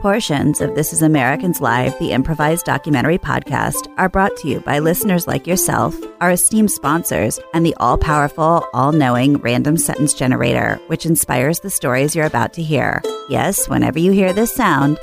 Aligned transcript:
Portions 0.00 0.60
of 0.60 0.76
This 0.76 0.92
Is 0.92 1.02
Americans 1.02 1.60
Live, 1.60 1.98
the 1.98 2.12
improvised 2.12 2.66
documentary 2.66 3.18
podcast, 3.18 3.92
are 3.98 4.08
brought 4.08 4.36
to 4.36 4.48
you 4.48 4.60
by 4.60 4.78
listeners 4.78 5.26
like 5.26 5.44
yourself, 5.44 5.96
our 6.20 6.30
esteemed 6.30 6.70
sponsors, 6.70 7.40
and 7.52 7.66
the 7.66 7.74
all 7.80 7.98
powerful, 7.98 8.64
all 8.72 8.92
knowing 8.92 9.38
random 9.38 9.76
sentence 9.76 10.14
generator, 10.14 10.80
which 10.86 11.04
inspires 11.04 11.58
the 11.60 11.70
stories 11.70 12.14
you're 12.14 12.26
about 12.26 12.52
to 12.52 12.62
hear. 12.62 13.02
Yes, 13.28 13.68
whenever 13.68 13.98
you 13.98 14.12
hear 14.12 14.32
this 14.32 14.54
sound, 14.54 14.98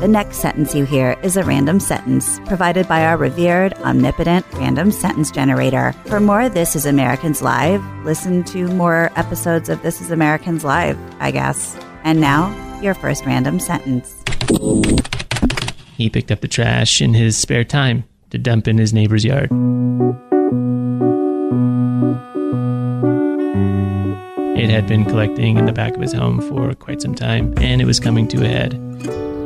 the 0.00 0.08
next 0.08 0.38
sentence 0.38 0.74
you 0.74 0.84
hear 0.84 1.16
is 1.22 1.36
a 1.36 1.44
random 1.44 1.78
sentence 1.78 2.40
provided 2.46 2.88
by 2.88 3.04
our 3.04 3.16
revered, 3.16 3.74
omnipotent 3.74 4.44
random 4.54 4.90
sentence 4.90 5.30
generator. 5.30 5.92
For 6.06 6.18
more 6.18 6.48
This 6.48 6.74
Is 6.74 6.86
Americans 6.86 7.40
Live, 7.40 7.84
listen 8.04 8.42
to 8.44 8.66
more 8.66 9.12
episodes 9.14 9.68
of 9.68 9.80
This 9.82 10.00
Is 10.00 10.10
Americans 10.10 10.64
Live, 10.64 10.98
I 11.20 11.30
guess. 11.30 11.78
And 12.06 12.20
now, 12.20 12.54
your 12.80 12.94
first 12.94 13.26
random 13.26 13.58
sentence. 13.58 14.22
He 15.96 16.08
picked 16.08 16.30
up 16.30 16.40
the 16.40 16.46
trash 16.46 17.02
in 17.02 17.14
his 17.14 17.36
spare 17.36 17.64
time 17.64 18.04
to 18.30 18.38
dump 18.38 18.68
in 18.68 18.78
his 18.78 18.92
neighbor's 18.92 19.24
yard. 19.24 19.50
It 24.56 24.70
had 24.70 24.86
been 24.86 25.04
collecting 25.04 25.56
in 25.58 25.66
the 25.66 25.72
back 25.72 25.96
of 25.96 26.00
his 26.00 26.12
home 26.12 26.40
for 26.42 26.72
quite 26.74 27.02
some 27.02 27.16
time, 27.16 27.52
and 27.56 27.82
it 27.82 27.86
was 27.86 27.98
coming 27.98 28.28
to 28.28 28.44
a 28.44 28.46
head. 28.46 28.74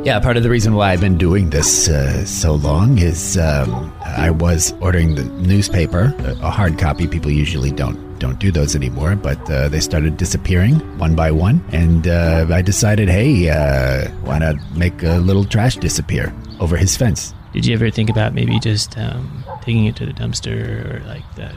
Yeah, 0.03 0.19
part 0.19 0.35
of 0.35 0.41
the 0.41 0.49
reason 0.49 0.73
why 0.73 0.91
I've 0.91 0.99
been 0.99 1.19
doing 1.19 1.51
this 1.51 1.87
uh, 1.87 2.25
so 2.25 2.55
long 2.55 2.97
is 2.97 3.37
um, 3.37 3.93
I 4.03 4.31
was 4.31 4.73
ordering 4.81 5.13
the 5.13 5.25
newspaper, 5.25 6.15
a 6.41 6.49
hard 6.49 6.79
copy. 6.79 7.07
People 7.07 7.29
usually 7.29 7.69
don't 7.69 7.99
don't 8.17 8.39
do 8.39 8.51
those 8.51 8.75
anymore, 8.75 9.15
but 9.15 9.37
uh, 9.51 9.69
they 9.69 9.79
started 9.79 10.17
disappearing 10.17 10.75
one 10.97 11.15
by 11.15 11.29
one, 11.29 11.63
and 11.71 12.07
uh, 12.07 12.47
I 12.49 12.63
decided, 12.63 13.09
hey, 13.09 13.49
uh, 13.49 14.09
why 14.23 14.39
not 14.39 14.55
make 14.75 15.03
a 15.03 15.19
little 15.19 15.45
trash 15.45 15.77
disappear 15.77 16.33
over 16.59 16.77
his 16.77 16.97
fence? 16.97 17.35
Did 17.53 17.67
you 17.67 17.75
ever 17.75 17.91
think 17.91 18.09
about 18.09 18.33
maybe 18.33 18.59
just 18.59 18.97
um, 18.97 19.43
taking 19.61 19.85
it 19.85 19.95
to 19.97 20.07
the 20.07 20.13
dumpster 20.13 20.95
or 20.95 21.05
like 21.05 21.35
the, 21.35 21.51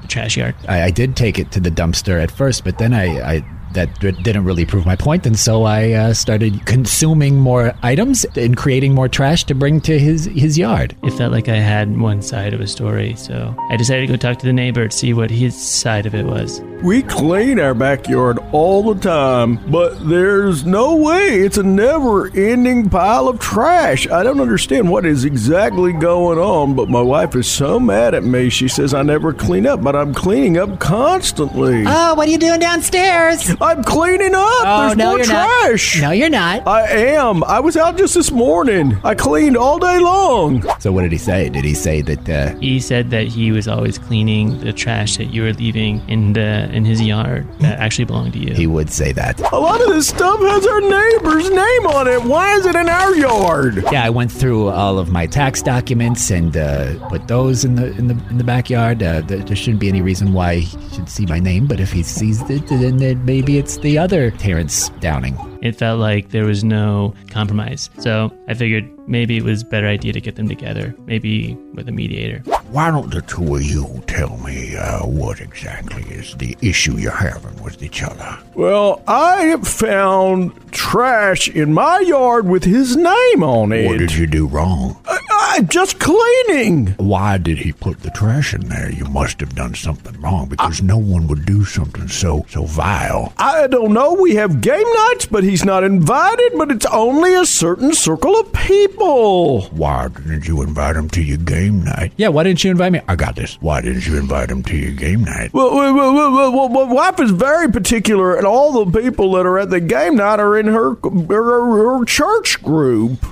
the 0.00 0.08
trash 0.08 0.36
yard? 0.36 0.54
I, 0.66 0.84
I 0.84 0.90
did 0.90 1.14
take 1.14 1.38
it 1.38 1.50
to 1.52 1.60
the 1.60 1.70
dumpster 1.70 2.22
at 2.22 2.30
first, 2.30 2.64
but 2.64 2.78
then 2.78 2.94
I, 2.94 3.36
I 3.36 3.44
that 3.74 3.98
d- 4.00 4.12
didn't 4.12 4.44
really 4.44 4.64
prove 4.64 4.86
my 4.86 4.96
point, 4.96 5.26
and 5.26 5.38
so 5.38 5.64
I 5.64 5.92
uh, 5.92 6.14
started 6.14 6.64
consuming 6.66 7.36
more 7.38 7.72
items 7.82 8.24
and 8.36 8.56
creating 8.56 8.94
more 8.94 9.08
trash 9.08 9.44
to 9.44 9.54
bring 9.54 9.80
to 9.82 9.98
his 9.98 10.26
his 10.26 10.58
yard. 10.58 10.96
It 11.02 11.12
felt 11.12 11.32
like 11.32 11.48
I 11.48 11.56
had 11.56 11.98
one 12.00 12.22
side 12.22 12.54
of 12.54 12.60
a 12.60 12.66
story, 12.66 13.14
so 13.16 13.54
I 13.70 13.76
decided 13.76 14.06
to 14.06 14.12
go 14.12 14.16
talk 14.16 14.38
to 14.40 14.46
the 14.46 14.52
neighbor 14.52 14.88
to 14.88 14.96
see 14.96 15.12
what 15.12 15.30
his 15.30 15.60
side 15.60 16.06
of 16.06 16.14
it 16.14 16.26
was. 16.26 16.60
We 16.82 17.02
clean 17.04 17.60
our 17.60 17.74
backyard 17.74 18.38
all 18.50 18.82
the 18.92 19.00
time, 19.00 19.56
but 19.70 20.08
there's 20.08 20.64
no 20.66 20.96
way 20.96 21.40
it's 21.42 21.56
a 21.56 21.62
never 21.62 22.26
ending 22.36 22.90
pile 22.90 23.28
of 23.28 23.38
trash. 23.38 24.08
I 24.08 24.24
don't 24.24 24.40
understand 24.40 24.90
what 24.90 25.06
is 25.06 25.24
exactly 25.24 25.92
going 25.92 26.38
on, 26.38 26.74
but 26.74 26.88
my 26.88 27.00
wife 27.00 27.36
is 27.36 27.46
so 27.46 27.78
mad 27.78 28.14
at 28.14 28.24
me. 28.24 28.50
She 28.50 28.66
says 28.66 28.94
I 28.94 29.02
never 29.02 29.32
clean 29.32 29.64
up, 29.64 29.80
but 29.80 29.94
I'm 29.94 30.12
cleaning 30.12 30.58
up 30.58 30.80
constantly. 30.80 31.84
Oh, 31.86 32.14
what 32.14 32.26
are 32.26 32.30
you 32.30 32.38
doing 32.38 32.58
downstairs? 32.58 33.54
I'm 33.62 33.82
cleaning 33.84 34.34
up. 34.34 34.42
Oh, 34.64 34.82
There's 34.86 34.96
no, 34.96 35.06
more 35.10 35.16
you're 35.18 35.24
trash. 35.26 36.00
not. 36.00 36.08
No, 36.08 36.10
you're 36.12 36.28
not. 36.30 36.66
I 36.66 36.82
am. 37.14 37.44
I 37.44 37.60
was 37.60 37.76
out 37.76 37.96
just 37.96 38.14
this 38.14 38.30
morning. 38.30 38.98
I 39.04 39.14
cleaned 39.14 39.56
all 39.56 39.78
day 39.78 39.98
long. 40.00 40.62
So 40.80 40.90
what 40.92 41.02
did 41.02 41.12
he 41.12 41.18
say? 41.18 41.48
Did 41.48 41.64
he 41.64 41.74
say 41.74 42.02
that? 42.02 42.28
Uh, 42.28 42.58
He 42.58 42.80
said 42.80 43.10
that 43.10 43.28
he 43.28 43.52
was 43.52 43.68
always 43.68 43.98
cleaning 43.98 44.58
the 44.60 44.72
trash 44.72 45.16
that 45.18 45.26
you 45.26 45.42
were 45.42 45.52
leaving 45.52 46.02
in 46.08 46.32
the 46.32 46.68
in 46.72 46.84
his 46.84 47.00
yard 47.00 47.46
that 47.60 47.78
actually 47.78 48.04
belonged 48.06 48.32
to 48.32 48.38
you. 48.40 48.52
he 48.54 48.66
would 48.66 48.90
say 48.90 49.12
that. 49.12 49.40
A 49.52 49.58
lot 49.58 49.80
of 49.80 49.88
this 49.88 50.08
stuff 50.08 50.40
has 50.40 50.66
our 50.66 50.80
neighbor's 50.80 51.48
name 51.50 51.86
on 51.86 52.08
it. 52.08 52.22
Why 52.24 52.54
is 52.56 52.66
it 52.66 52.74
in 52.74 52.88
our 52.88 53.14
yard? 53.14 53.84
Yeah, 53.92 54.04
I 54.04 54.10
went 54.10 54.32
through 54.32 54.68
all 54.70 54.98
of 54.98 55.10
my 55.10 55.26
tax 55.26 55.62
documents 55.62 56.30
and 56.30 56.56
uh, 56.56 57.08
put 57.08 57.28
those 57.28 57.64
in 57.64 57.76
the 57.76 57.86
in 57.98 58.08
the 58.08 58.16
in 58.30 58.38
the 58.38 58.44
backyard. 58.44 59.02
Uh, 59.02 59.20
there, 59.20 59.38
there 59.38 59.56
shouldn't 59.56 59.80
be 59.80 59.88
any 59.88 60.02
reason 60.02 60.32
why 60.32 60.56
he 60.56 60.94
should 60.94 61.08
see 61.08 61.26
my 61.26 61.38
name, 61.38 61.66
but 61.66 61.78
if 61.80 61.92
he 61.92 62.02
sees 62.02 62.40
it, 62.50 62.66
then 62.68 62.96
then 62.96 63.24
maybe 63.52 63.58
it's 63.58 63.76
the 63.78 63.98
other 63.98 64.30
Terrence 64.30 64.88
Downing. 65.00 65.51
It 65.62 65.76
felt 65.76 66.00
like 66.00 66.30
there 66.30 66.44
was 66.44 66.64
no 66.64 67.14
compromise. 67.30 67.88
So 67.98 68.32
I 68.48 68.54
figured 68.54 68.88
maybe 69.08 69.36
it 69.36 69.44
was 69.44 69.62
a 69.62 69.66
better 69.66 69.86
idea 69.86 70.12
to 70.12 70.20
get 70.20 70.36
them 70.36 70.48
together, 70.48 70.94
maybe 71.06 71.54
with 71.74 71.88
a 71.88 71.92
mediator. 71.92 72.38
Why 72.70 72.90
don't 72.90 73.10
the 73.10 73.22
two 73.22 73.56
of 73.56 73.62
you 73.62 74.02
tell 74.06 74.38
me 74.38 74.76
uh, 74.76 75.06
what 75.06 75.40
exactly 75.40 76.02
is 76.04 76.34
the 76.36 76.56
issue 76.62 76.96
you're 76.96 77.12
having 77.12 77.62
with 77.62 77.82
each 77.82 78.02
other? 78.02 78.38
Well, 78.54 79.02
I 79.06 79.42
have 79.44 79.66
found 79.68 80.52
trash 80.72 81.48
in 81.48 81.72
my 81.74 82.00
yard 82.00 82.48
with 82.48 82.64
his 82.64 82.96
name 82.96 83.42
on 83.42 83.72
it. 83.72 83.86
What 83.86 83.98
did 83.98 84.14
you 84.14 84.26
do 84.26 84.46
wrong? 84.46 84.98
I, 85.06 85.18
I'm 85.30 85.68
just 85.68 86.00
cleaning. 86.00 86.88
Why 86.96 87.36
did 87.36 87.58
he 87.58 87.72
put 87.72 88.00
the 88.00 88.10
trash 88.10 88.54
in 88.54 88.68
there? 88.68 88.90
You 88.90 89.04
must 89.04 89.40
have 89.40 89.54
done 89.54 89.74
something 89.74 90.18
wrong 90.20 90.48
because 90.48 90.82
no 90.82 90.96
one 90.96 91.28
would 91.28 91.44
do 91.44 91.64
something 91.66 92.08
so 92.08 92.46
so 92.48 92.64
vile. 92.64 93.34
I 93.36 93.66
don't 93.66 93.92
know. 93.92 94.14
We 94.14 94.34
have 94.36 94.62
game 94.62 94.90
nights, 94.94 95.26
but 95.26 95.44
he's 95.52 95.64
not 95.64 95.84
invited. 95.84 96.52
But 96.56 96.70
it's 96.70 96.86
only 96.86 97.34
a 97.34 97.46
certain 97.46 97.92
circle 97.92 98.34
of 98.40 98.52
people. 98.52 99.62
Why 99.66 100.08
didn't 100.08 100.48
you 100.48 100.62
invite 100.62 100.96
him 100.96 101.08
to 101.10 101.22
your 101.22 101.38
game 101.38 101.84
night? 101.84 102.12
Yeah, 102.16 102.28
why 102.28 102.42
didn't 102.42 102.64
you 102.64 102.70
invite 102.70 102.92
me? 102.92 103.00
I 103.06 103.14
got 103.16 103.36
this. 103.36 103.60
Why 103.60 103.80
didn't 103.80 104.06
you 104.06 104.16
invite 104.18 104.50
him 104.50 104.62
to 104.64 104.76
your 104.76 104.92
game 104.92 105.24
night? 105.24 105.52
Well, 105.52 105.74
well, 105.74 105.94
well, 105.94 106.14
well, 106.14 106.32
well, 106.32 106.52
well, 106.52 106.86
my 106.86 106.92
wife 106.92 107.20
is 107.20 107.30
very 107.30 107.70
particular, 107.70 108.34
and 108.34 108.46
all 108.46 108.84
the 108.84 109.00
people 109.00 109.32
that 109.32 109.46
are 109.46 109.58
at 109.58 109.70
the 109.70 109.80
game 109.80 110.16
night 110.16 110.40
are 110.40 110.58
in 110.58 110.66
her 110.66 110.94
her, 111.02 111.98
her 111.98 112.04
church 112.04 112.62
group. 112.62 113.24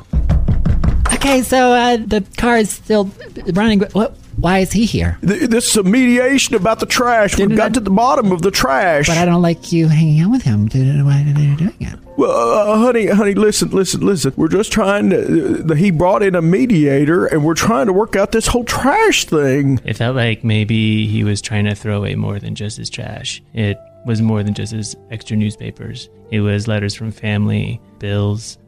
Okay, 1.14 1.42
so 1.42 1.72
uh, 1.72 1.96
the 1.96 2.24
car 2.36 2.58
is 2.58 2.70
still 2.70 3.10
running. 3.52 3.80
What? 3.92 4.16
Why 4.40 4.60
is 4.60 4.72
he 4.72 4.86
here? 4.86 5.18
This 5.20 5.68
is 5.70 5.76
a 5.76 5.82
mediation 5.82 6.54
about 6.54 6.80
the 6.80 6.86
trash. 6.86 7.36
We've 7.38 7.56
got 7.56 7.74
to 7.74 7.80
the 7.80 7.90
bottom 7.90 8.32
of 8.32 8.42
the 8.42 8.50
trash. 8.50 9.06
But 9.06 9.18
I 9.18 9.24
don't 9.24 9.42
like 9.42 9.70
you 9.72 9.88
hanging 9.88 10.20
out 10.20 10.30
with 10.30 10.42
him. 10.42 10.66
Did- 10.66 11.04
Why 11.04 11.22
are 11.22 11.24
you 11.40 11.56
doing 11.56 11.74
it? 11.80 11.98
Well, 12.16 12.30
uh, 12.30 12.78
honey, 12.78 13.06
honey, 13.06 13.34
listen, 13.34 13.70
listen, 13.70 14.00
listen. 14.00 14.32
We're 14.36 14.48
just 14.48 14.70
trying 14.72 15.08
to. 15.10 15.64
Uh, 15.70 15.74
he 15.74 15.90
brought 15.90 16.22
in 16.22 16.34
a 16.34 16.42
mediator, 16.42 17.24
and 17.26 17.44
we're 17.44 17.54
trying 17.54 17.86
to 17.86 17.92
work 17.94 18.14
out 18.16 18.32
this 18.32 18.46
whole 18.46 18.64
trash 18.64 19.24
thing. 19.24 19.80
It 19.84 19.96
felt 19.96 20.16
like 20.16 20.44
maybe 20.44 21.06
he 21.06 21.24
was 21.24 21.40
trying 21.40 21.64
to 21.64 21.74
throw 21.74 21.96
away 21.98 22.14
more 22.16 22.38
than 22.38 22.54
just 22.54 22.76
his 22.76 22.90
trash. 22.90 23.42
It 23.54 23.78
was 24.04 24.20
more 24.20 24.42
than 24.42 24.52
just 24.54 24.72
his 24.72 24.96
extra 25.10 25.36
newspapers. 25.36 26.10
It 26.30 26.40
was 26.40 26.68
letters 26.68 26.94
from 26.94 27.10
family, 27.10 27.80
bills, 27.98 28.58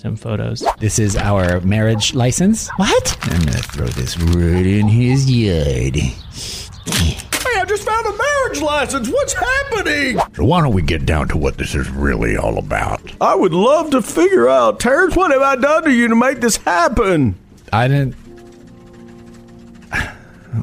some 0.00 0.16
photos. 0.16 0.64
This 0.78 0.98
is 0.98 1.14
our 1.16 1.60
marriage 1.60 2.14
license. 2.14 2.68
What? 2.76 3.18
I'm 3.22 3.40
gonna 3.44 3.58
throw 3.58 3.86
this 3.86 4.16
right 4.18 4.66
in 4.66 4.88
his 4.88 5.30
yard. 5.30 5.96
Hey, 5.96 7.58
I 7.60 7.64
just 7.66 7.82
found 7.84 8.06
a 8.06 8.16
marriage 8.16 8.62
license. 8.62 9.08
What's 9.10 9.34
happening? 9.34 10.18
So 10.34 10.44
why 10.44 10.62
don't 10.62 10.72
we 10.72 10.80
get 10.82 11.04
down 11.04 11.28
to 11.28 11.36
what 11.36 11.58
this 11.58 11.74
is 11.74 11.90
really 11.90 12.36
all 12.36 12.58
about? 12.58 13.00
I 13.20 13.34
would 13.34 13.52
love 13.52 13.90
to 13.90 14.00
figure 14.00 14.48
out, 14.48 14.80
Terrence, 14.80 15.14
what 15.16 15.32
have 15.32 15.42
I 15.42 15.56
done 15.56 15.84
to 15.84 15.92
you 15.92 16.08
to 16.08 16.16
make 16.16 16.40
this 16.40 16.56
happen? 16.56 17.38
I 17.72 17.86
didn't. 17.88 18.16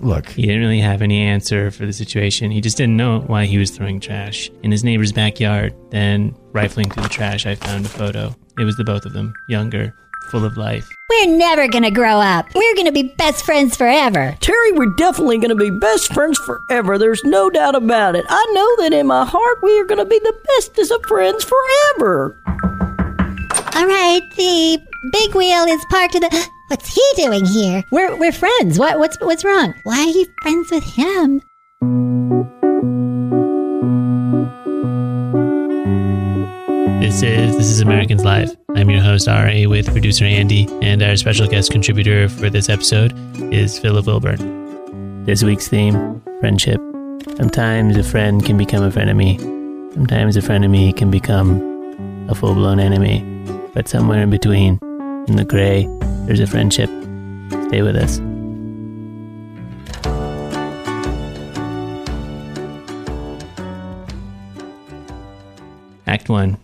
Look, 0.01 0.27
He 0.29 0.41
didn't 0.41 0.59
really 0.61 0.81
have 0.81 1.01
any 1.01 1.21
answer 1.21 1.71
for 1.71 1.85
the 1.85 1.93
situation. 1.93 2.51
He 2.51 2.59
just 2.59 2.75
didn't 2.75 2.97
know 2.97 3.21
why 3.21 3.45
he 3.45 3.57
was 3.57 3.71
throwing 3.71 3.99
trash 4.01 4.49
in 4.61 4.71
his 4.71 4.83
neighbor's 4.83 5.13
backyard. 5.13 5.73
Then, 5.91 6.35
rifling 6.51 6.89
through 6.91 7.03
the 7.03 7.09
trash, 7.09 7.45
I 7.45 7.55
found 7.55 7.85
a 7.85 7.89
photo. 7.89 8.35
It 8.57 8.65
was 8.65 8.75
the 8.75 8.83
both 8.83 9.05
of 9.05 9.13
them, 9.13 9.33
younger, 9.47 9.93
full 10.29 10.45
of 10.45 10.57
life. 10.57 10.89
We're 11.09 11.37
never 11.37 11.67
gonna 11.67 11.91
grow 11.91 12.19
up. 12.19 12.47
We're 12.53 12.75
gonna 12.75 12.91
be 12.91 13.13
best 13.17 13.45
friends 13.45 13.75
forever. 13.77 14.35
Terry, 14.39 14.71
we're 14.73 14.93
definitely 14.95 15.37
going 15.37 15.49
to 15.49 15.55
be 15.55 15.69
best 15.69 16.13
friends 16.13 16.37
forever. 16.39 16.97
There's 16.97 17.23
no 17.23 17.49
doubt 17.49 17.75
about 17.75 18.15
it. 18.15 18.25
I 18.29 18.45
know 18.53 18.83
that 18.83 18.93
in 18.93 19.07
my 19.07 19.25
heart 19.25 19.59
we 19.61 19.79
are 19.79 19.85
going 19.85 19.99
to 19.99 20.05
be 20.05 20.19
the 20.19 20.35
bestest 20.47 20.91
of 20.91 21.03
friends 21.05 21.43
forever. 21.43 22.37
All 23.75 23.85
right, 23.87 24.21
the 24.35 24.81
big 25.11 25.35
wheel 25.35 25.63
is 25.65 25.85
parked 25.89 26.15
in 26.15 26.21
the. 26.21 26.49
What's 26.67 26.93
he 26.93 27.03
doing 27.15 27.45
here? 27.45 27.83
We're 27.91 28.17
we're 28.17 28.33
friends. 28.33 28.77
What 28.77 28.99
what's 28.99 29.17
what's 29.21 29.45
wrong? 29.45 29.73
Why 29.83 29.99
are 29.99 30.07
you 30.07 30.25
friends 30.41 30.69
with 30.69 30.83
him? 30.83 31.41
This 37.17 37.23
is 37.23 37.57
This 37.57 37.65
is 37.71 37.79
Americans 37.79 38.23
Live. 38.23 38.55
I'm 38.75 38.91
your 38.91 39.01
host 39.01 39.25
RA 39.25 39.67
with 39.67 39.91
producer 39.91 40.23
Andy, 40.23 40.67
and 40.83 41.01
our 41.01 41.15
special 41.15 41.47
guest 41.47 41.71
contributor 41.71 42.29
for 42.29 42.47
this 42.51 42.69
episode 42.69 43.11
is 43.51 43.79
Philip 43.79 44.05
Wilburn. 44.05 45.25
This 45.25 45.41
week's 45.41 45.67
theme: 45.67 46.21
friendship. 46.39 46.79
Sometimes 47.35 47.97
a 47.97 48.03
friend 48.03 48.45
can 48.45 48.55
become 48.55 48.83
a 48.83 48.91
frenemy. 48.91 49.39
Sometimes 49.95 50.37
a 50.37 50.41
frenemy 50.41 50.95
can 50.95 51.09
become 51.09 52.29
a 52.29 52.35
full-blown 52.35 52.79
enemy. 52.79 53.25
But 53.73 53.87
somewhere 53.87 54.21
in 54.21 54.29
between, 54.29 54.77
in 55.27 55.37
the 55.37 55.43
gray, 55.43 55.87
there's 56.27 56.39
a 56.39 56.45
friendship. 56.45 56.91
Stay 57.69 57.81
with 57.81 57.95
us. 57.95 58.19
Act 66.05 66.29
1. 66.29 66.57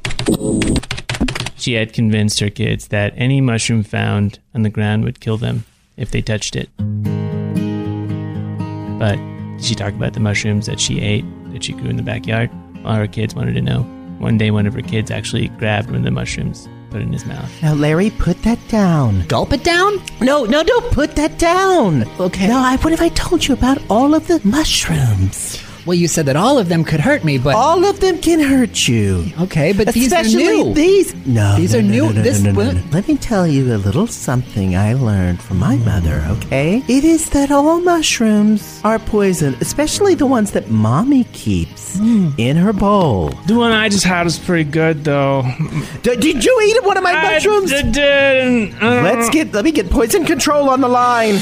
She 1.56 1.74
had 1.74 1.94
convinced 1.94 2.40
her 2.42 2.50
kids 2.50 2.90
that 2.90 3.14
any 3.16 3.40
mushroom 3.40 3.84
found 3.84 4.40
on 4.54 4.64
the 4.64 4.70
ground 4.70 5.06
would 5.06 5.20
kill 5.22 5.38
them 5.38 5.64
if 5.96 6.12
they 6.12 6.22
touched 6.22 6.56
it. 6.58 6.70
But 9.00 9.16
did 9.56 9.64
she 9.64 9.75
talk 9.75 9.94
about 9.94 10.14
the 10.14 10.20
mushrooms 10.20 10.66
that 10.66 10.80
she 10.80 11.00
ate, 11.00 11.25
that 11.54 11.64
she 11.64 11.74
grew 11.74 11.90
in 11.90 11.96
the 11.96 12.04
backyard? 12.04 12.50
All 12.84 12.96
her 12.96 13.08
kids 13.08 13.34
wanted 13.34 13.54
to 13.54 13.62
know. 13.62 13.84
One 14.20 14.38
day, 14.38 14.52
one 14.52 14.68
of 14.68 14.74
her 14.74 14.81
kids 14.81 15.10
actually 15.10 15.48
grabbed 15.50 15.88
one 15.88 15.98
of 15.98 16.04
the 16.04 16.12
mushrooms, 16.12 16.68
put 16.92 17.02
it 17.02 17.06
in 17.06 17.14
his 17.14 17.25
mouth. 17.25 17.50
Now, 17.62 17.74
Larry, 17.74 18.10
put 18.10 18.42
that 18.44 18.60
down. 18.68 19.25
Gulp 19.28 19.54
it 19.54 19.64
down? 19.64 20.02
No, 20.20 20.44
no, 20.46 20.64
don't 20.64 20.92
put 20.92 21.16
that 21.16 21.40
down. 21.40 22.04
Okay. 22.20 22.48
No, 22.48 22.58
I, 22.58 22.75
what 22.78 22.92
if 22.92 23.02
I 23.02 23.10
told 23.10 23.48
you 23.48 23.54
about 23.54 23.80
all 23.90 24.14
of 24.14 24.28
the 24.28 24.42
mushrooms? 24.46 25.62
Well, 25.85 25.95
you 25.95 26.07
said 26.07 26.27
that 26.27 26.38
all 26.38 26.57
of 26.57 26.69
them 26.69 26.85
could 26.85 27.01
hurt 27.01 27.25
me, 27.25 27.38
but 27.38 27.56
All 27.56 27.83
of 27.83 28.00
them 28.00 28.18
can 28.19 28.39
hurt 28.39 28.88
you. 28.88 29.25
okay, 29.41 29.74
but 29.74 29.89
these 29.89 30.13
are 30.13 30.24
new. 30.24 30.74
these. 30.74 31.13
No, 31.25 31.57
These 31.57 31.74
no, 31.74 31.80
are 31.80 31.81
no, 31.81 31.89
new. 31.89 32.03
No, 32.03 32.12
no, 32.13 32.21
This 32.21 32.41
no, 32.41 32.51
no, 32.51 32.57
will- 32.57 32.74
no. 32.74 32.81
Let 32.91 33.07
me 33.09 33.18
tell 33.18 33.45
you 33.45 33.74
a 33.75 33.77
little 33.77 34.07
something 34.07 34.77
I 34.77 34.94
learned 34.94 35.41
from 35.41 35.59
my 35.59 35.75
mother. 35.77 36.24
Okay, 36.30 36.81
it 36.88 37.03
is 37.03 37.30
that 37.31 37.51
all 37.51 37.81
mushrooms 37.81 38.80
are 38.85 38.97
poison, 38.97 39.56
especially 39.59 40.15
the 40.15 40.25
ones 40.25 40.51
that 40.51 40.69
mommy 40.71 41.25
keeps 41.33 42.00
in 42.00 42.56
her 42.56 42.71
bowl. 42.74 43.29
The 43.47 43.56
one 43.56 43.71
I 43.74 43.89
just 43.89 44.06
had 44.06 44.24
was 44.24 44.39
pretty 44.39 44.69
good, 44.69 45.03
though. 45.03 45.44
D- 46.01 46.15
did 46.15 46.45
you 46.45 46.62
eat 46.65 46.83
one 46.86 46.95
of 46.97 47.03
my 47.03 47.12
I 47.12 47.33
mushrooms? 47.33 47.71
d- 47.71 47.91
didn't. 47.91 48.81
Uh, 48.81 49.01
Let's 49.03 49.29
get. 49.29 49.53
Let 49.53 49.65
me 49.65 49.71
get 49.71 49.89
poison 49.89 50.25
control 50.25 50.69
on 50.69 50.79
the 50.81 50.88
line. 50.88 51.36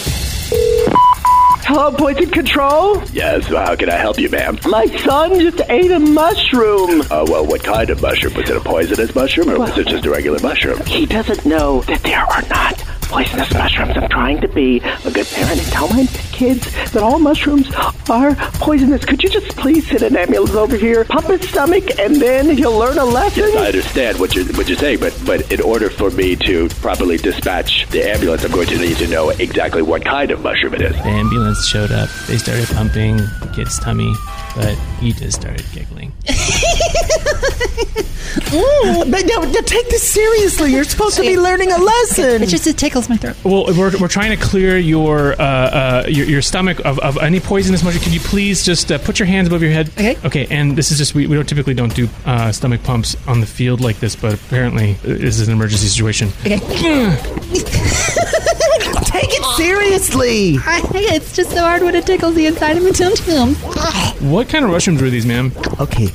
Hello, 1.74 1.90
Poison 1.90 2.30
Control? 2.30 3.02
Yes, 3.14 3.46
how 3.48 3.78
can 3.78 3.90
I 3.90 3.96
help 3.96 4.20
you, 4.20 4.30
ma'am? 4.30 4.60
My 4.68 4.88
son 4.88 5.40
just 5.40 5.62
ate 5.70 5.90
a 5.90 6.00
mushroom. 6.00 7.00
Uh, 7.04 7.26
well, 7.30 7.46
what 7.46 7.64
kind 7.64 7.90
of 7.90 8.02
mushroom? 8.02 8.34
Was 8.34 8.50
it 8.50 8.58
a 8.58 8.60
poisonous 8.60 9.16
mushroom 9.16 9.50
or 9.52 9.58
was 9.58 9.78
it 9.78 9.88
just 9.88 10.06
a 10.06 10.10
regular 10.10 10.38
mushroom? 10.42 10.86
He 10.86 11.06
doesn't 11.06 11.46
know 11.46 11.80
that 11.84 12.04
there 12.04 12.26
are 12.26 12.42
not 12.50 12.84
poisonous 13.12 13.54
mushrooms. 13.54 13.98
I'm 13.98 14.10
trying 14.10 14.40
to 14.40 14.48
be 14.48 14.80
a 14.80 15.12
good 15.12 15.28
parent 15.28 15.60
and 15.60 15.72
tell 15.72 15.90
my 15.90 16.06
kids 16.32 16.72
that 16.92 17.04
all 17.04 17.20
mushrooms 17.20 17.70
are 18.10 18.36
poisonous. 18.56 19.04
Could 19.04 19.22
you 19.22 19.30
just 19.30 19.58
please 19.58 19.86
send 19.88 20.04
an 20.04 20.16
ambulance 20.16 20.56
over 20.56 20.78
here, 20.78 21.04
pump 21.04 21.28
his 21.28 21.48
stomach, 21.50 22.00
and 22.00 22.16
then 22.16 22.50
he'll 22.50 22.78
learn 22.78 22.98
a 22.98 23.04
lesson? 23.04 23.44
Yes, 23.44 23.56
I 23.58 23.66
understand 23.68 24.20
what 24.20 24.34
you're 24.34 24.46
what 24.54 24.70
you're 24.70 24.78
saying, 24.78 25.00
but 25.02 25.22
but 25.26 25.52
in 25.52 25.62
order 25.62 25.90
for 25.90 26.10
me 26.10 26.38
to 26.38 26.70
properly 26.70 27.18
dispatch 27.18 27.86
the 27.90 28.10
ambulance, 28.10 28.46
I'm 28.46 28.52
going 28.52 28.68
to 28.68 28.78
need 28.78 28.98
to 28.98 29.08
know 29.08 29.30
exactly 29.30 29.82
what 29.82 30.06
kind 30.06 30.32
of 30.32 30.42
mushroom 30.42 30.74
it 30.76 30.82
is. 30.82 30.96
The 30.96 31.04
ambulance 31.04 31.68
showed 31.68 31.92
up. 31.92 32.10
They 32.28 32.38
started 32.38 32.68
pumping 32.70 33.18
the 33.18 33.52
kid's 33.54 33.78
tummy, 33.78 34.14
but 34.56 34.76
he 35.00 35.12
just 35.12 35.42
started 35.42 35.66
giggling. 35.74 36.11
But 38.52 39.26
no, 39.26 39.42
no, 39.42 39.62
take 39.62 39.90
this 39.90 40.10
seriously. 40.10 40.74
You're 40.74 40.84
supposed 40.84 41.16
to 41.18 41.22
be 41.22 41.38
learning 41.38 41.72
a 41.72 41.78
lesson. 41.78 42.44
It 42.44 42.48
just 42.48 42.68
it 42.68 42.78
tickles 42.78 43.10
my 43.10 43.18
throat. 43.18 43.36
Well, 43.44 43.66
we're, 43.68 43.98
we're 43.98 44.08
trying 44.08 44.38
to 44.38 44.44
clear 44.44 44.78
your 44.78 45.34
uh, 45.34 45.46
uh, 45.46 46.04
your, 46.08 46.26
your 46.26 46.42
stomach 46.42 46.80
of, 46.86 47.00
of 47.00 47.18
any 47.18 47.40
poisonous 47.40 47.84
mushroom. 47.84 48.04
Can 48.04 48.14
you 48.14 48.20
please 48.20 48.64
just 48.64 48.92
uh, 48.92 48.98
put 48.98 49.20
your 49.20 49.26
hands 49.26 49.48
above 49.48 49.62
your 49.62 49.72
head? 49.72 49.90
Okay. 49.90 50.18
Okay. 50.26 50.48
And 50.50 50.78
this 50.78 50.92
is 50.92 50.98
just 50.98 51.16
we, 51.16 51.28
we 51.28 51.36
don't 51.36 51.48
typically 51.48 51.74
don't 51.74 51.96
do 51.96 52.08
uh, 52.26 52.52
stomach 52.52 52.84
pumps 52.84 53.16
on 53.28 53.40
the 53.40 53.48
field 53.48 53.82
like 53.82 54.00
this, 54.00 54.16
but 54.16 54.34
apparently 54.34 54.92
uh, 54.92 54.98
this 55.04 55.40
is 55.40 55.48
an 55.48 55.54
emergency 55.54 55.88
situation. 55.88 56.30
Okay. 56.46 56.60
Take 59.62 59.70
it 59.70 60.02
seriously. 60.02 60.56
it's 61.14 61.36
just 61.36 61.52
so 61.52 61.60
hard 61.62 61.84
when 61.84 61.94
it 61.94 62.06
tickles 62.06 62.34
the 62.34 62.48
inside 62.48 62.78
of 62.78 62.84
my 62.84 62.92
tum 62.92 63.14
tum. 63.14 63.56
What 64.32 64.50
kind 64.50 64.66
of 64.66 64.72
mushrooms 64.72 65.02
were 65.02 65.10
these, 65.10 65.26
ma'am? 65.26 65.52
Okay, 65.80 66.10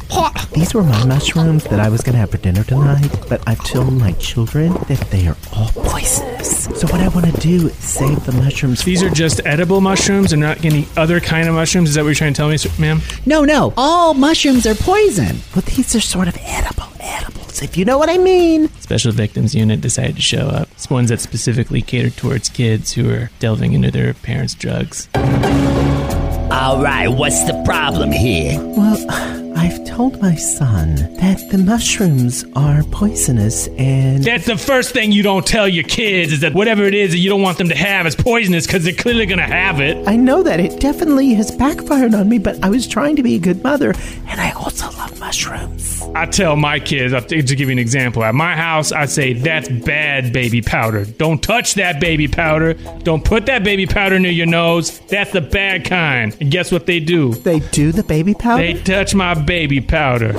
these 0.53 0.75
were 0.75 0.83
my 0.83 1.05
mushrooms 1.07 1.65
that 1.65 1.79
I 1.79 1.89
was 1.89 2.03
gonna 2.03 2.19
have 2.19 2.31
for 2.31 2.39
dinner 2.39 2.65
tonight, 2.65 3.09
but 3.29 3.43
I've 3.47 3.63
told 3.65 3.93
my 3.93 4.13
children 4.13 4.73
that 4.89 5.01
they 5.11 5.27
are 5.29 5.37
all 5.53 5.69
poisonous. 5.69 6.65
So 6.65 6.87
what 6.89 7.01
I 7.01 7.09
want 7.09 7.27
to 7.27 7.41
do 7.41 7.69
is 7.69 7.75
save 7.77 8.25
the 8.27 8.33
mushrooms. 8.33 8.83
These 8.83 9.03
are 9.03 9.11
just 9.11 9.41
edible 9.45 9.81
mushrooms 9.81 10.33
and 10.33 10.43
not 10.43 10.65
any 10.65 10.87
other 10.97 11.21
kind 11.21 11.49
of 11.49 11.55
mushrooms. 11.55 11.91
Is 11.91 11.95
that 11.95 12.03
what 12.03 12.09
you're 12.09 12.15
trying 12.15 12.33
to 12.35 12.37
tell 12.37 12.49
me, 12.49 12.59
ma'am? 12.79 13.01
No, 13.27 13.45
no. 13.45 13.73
All 13.77 14.15
mushrooms 14.15 14.67
are 14.67 14.75
poison. 14.75 15.39
Well, 15.55 15.63
these 15.67 15.95
are 15.95 16.01
sort 16.01 16.29
of 16.29 16.37
edible, 16.43 16.89
edible 17.01 17.46
edibles, 17.57 17.63
if 17.63 17.77
you 17.77 17.85
know 17.85 17.99
what 17.99 18.09
I 18.09 18.19
mean. 18.19 18.69
Special 18.81 19.13
Victims 19.13 19.55
Unit 19.55 19.81
decided 19.81 20.17
to 20.17 20.23
show 20.23 20.49
up. 20.49 20.69
It's 20.73 20.91
ones 20.91 21.11
that 21.11 21.21
specifically 21.21 21.83
catered 21.83 22.17
towards 22.17 22.49
kids 22.49 22.93
who 22.93 23.11
are 23.11 23.31
delving 23.39 23.73
into 23.73 23.91
their 23.91 24.15
parents' 24.15 24.55
drugs. 24.55 25.09
All 25.15 26.83
right, 26.83 27.09
what's 27.09 27.45
the 27.45 27.63
problem 27.65 28.13
here? 28.13 28.59
Well, 28.61 29.46
I've 29.57 29.83
told 29.87 30.21
my 30.21 30.35
son 30.35 30.97
that 31.15 31.43
the 31.51 31.57
mushrooms 31.57 32.45
are 32.55 32.83
poisonous 32.85 33.69
and. 33.79 34.23
That's 34.23 34.45
the 34.45 34.59
first 34.59 34.93
thing 34.93 35.13
you 35.13 35.23
don't 35.23 35.47
tell 35.47 35.67
your 35.67 35.85
kids 35.85 36.35
is 36.35 36.41
that 36.41 36.53
whatever 36.53 36.85
it 36.85 36.93
is 36.93 37.13
that 37.13 37.19
you 37.19 37.31
don't 37.31 37.41
want 37.41 37.57
them 37.57 37.71
to 37.71 37.75
have 37.75 38.07
is 38.07 38.15
poisonous 38.15 38.67
because 38.67 38.85
they're 38.85 38.93
clearly 38.93 39.25
going 39.25 39.39
to 39.39 39.45
have 39.45 39.81
it. 39.81 40.07
I 40.07 40.17
know 40.17 40.43
that 40.43 40.61
it 40.61 40.79
definitely 40.79 41.33
has 41.35 41.51
backfired 41.51 42.15
on 42.15 42.29
me, 42.29 42.39
but 42.39 42.63
I 42.63 42.69
was 42.69 42.87
trying 42.87 43.17
to 43.17 43.23
be 43.23 43.35
a 43.35 43.39
good 43.39 43.63
mother, 43.65 43.95
and 44.27 44.41
I 44.41 44.51
also 44.51 44.91
love 44.99 45.19
mushrooms. 45.19 46.03
I 46.15 46.27
tell 46.27 46.57
my 46.57 46.79
kids, 46.79 47.13
to 47.27 47.43
give 47.43 47.61
you 47.69 47.71
an 47.71 47.79
example, 47.79 48.25
at 48.25 48.35
my 48.35 48.55
house, 48.55 48.93
I 48.93 49.07
say, 49.07 49.33
that's 49.33 49.69
bad 49.69 50.33
baby 50.33 50.61
powder. 50.61 51.05
Don't 51.05 51.43
touch 51.43 51.75
that 51.75 51.99
baby 52.01 52.29
powder. 52.29 52.75
Don't 52.75 53.25
put 53.25 53.47
that 53.47 53.65
baby 53.65 53.87
powder 53.87 54.19
near 54.19 54.33
your 54.33 54.47
nose. 54.47 54.99
That's 55.09 55.33
the 55.33 55.41
bad 55.41 55.85
kind. 55.85 56.37
And 56.41 56.51
guess 56.51 56.71
what 56.71 56.87
they 56.87 57.01
do? 57.01 57.33
They 57.35 57.61
do 57.61 57.93
the 57.93 58.05
baby 58.05 58.35
powder? 58.35 58.63
They 58.63 58.75
touch 58.75 59.15
my 59.15 59.35
baby 59.47 59.81
powder. 59.81 60.33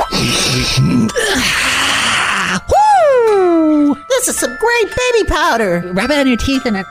Woo! 2.69 3.95
This 4.09 4.27
is 4.27 4.37
some 4.37 4.55
great 4.57 4.87
baby 4.87 5.27
powder. 5.29 5.91
Rub 5.93 6.11
it 6.11 6.17
on 6.19 6.27
your 6.27 6.37
teeth 6.37 6.65
and 6.65 6.77
it. 6.77 6.85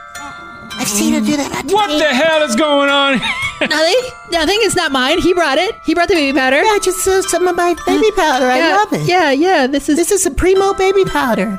I've 0.79 0.89
seen 0.89 1.15
her 1.15 1.21
do 1.21 1.37
that. 1.37 1.65
What 1.67 1.99
the 1.99 2.15
hell 2.15 2.43
is 2.43 2.55
going 2.57 2.91
on? 2.91 3.15
nothing. 3.61 3.95
Nothing. 4.31 4.59
It's 4.61 4.77
not 4.77 4.93
mine. 4.93 5.19
He 5.21 5.33
brought 5.33 5.59
it. 5.59 5.75
He 5.87 5.95
brought 5.95 6.09
the 6.09 6.15
baby 6.15 6.37
powder. 6.39 6.63
Yeah, 6.63 6.79
just 6.83 7.07
uh, 7.09 7.23
some 7.23 7.49
of 7.49 7.57
my 7.57 7.75
baby 7.87 8.11
powder. 8.17 8.47
I 8.47 8.59
Yeah, 8.59 8.77
love 8.77 8.93
it. 8.93 9.09
Yeah, 9.09 9.31
yeah. 9.31 9.67
This 9.67 9.89
is 9.89 9.97
This 9.97 10.11
is 10.13 10.27
a 10.27 10.31
primo 10.31 10.75
baby 10.75 11.05
powder. 11.05 11.59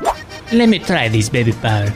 Let 0.53 0.69
me 0.69 0.79
try 0.79 1.07
this 1.07 1.29
baby 1.29 1.51
powder. 1.53 1.91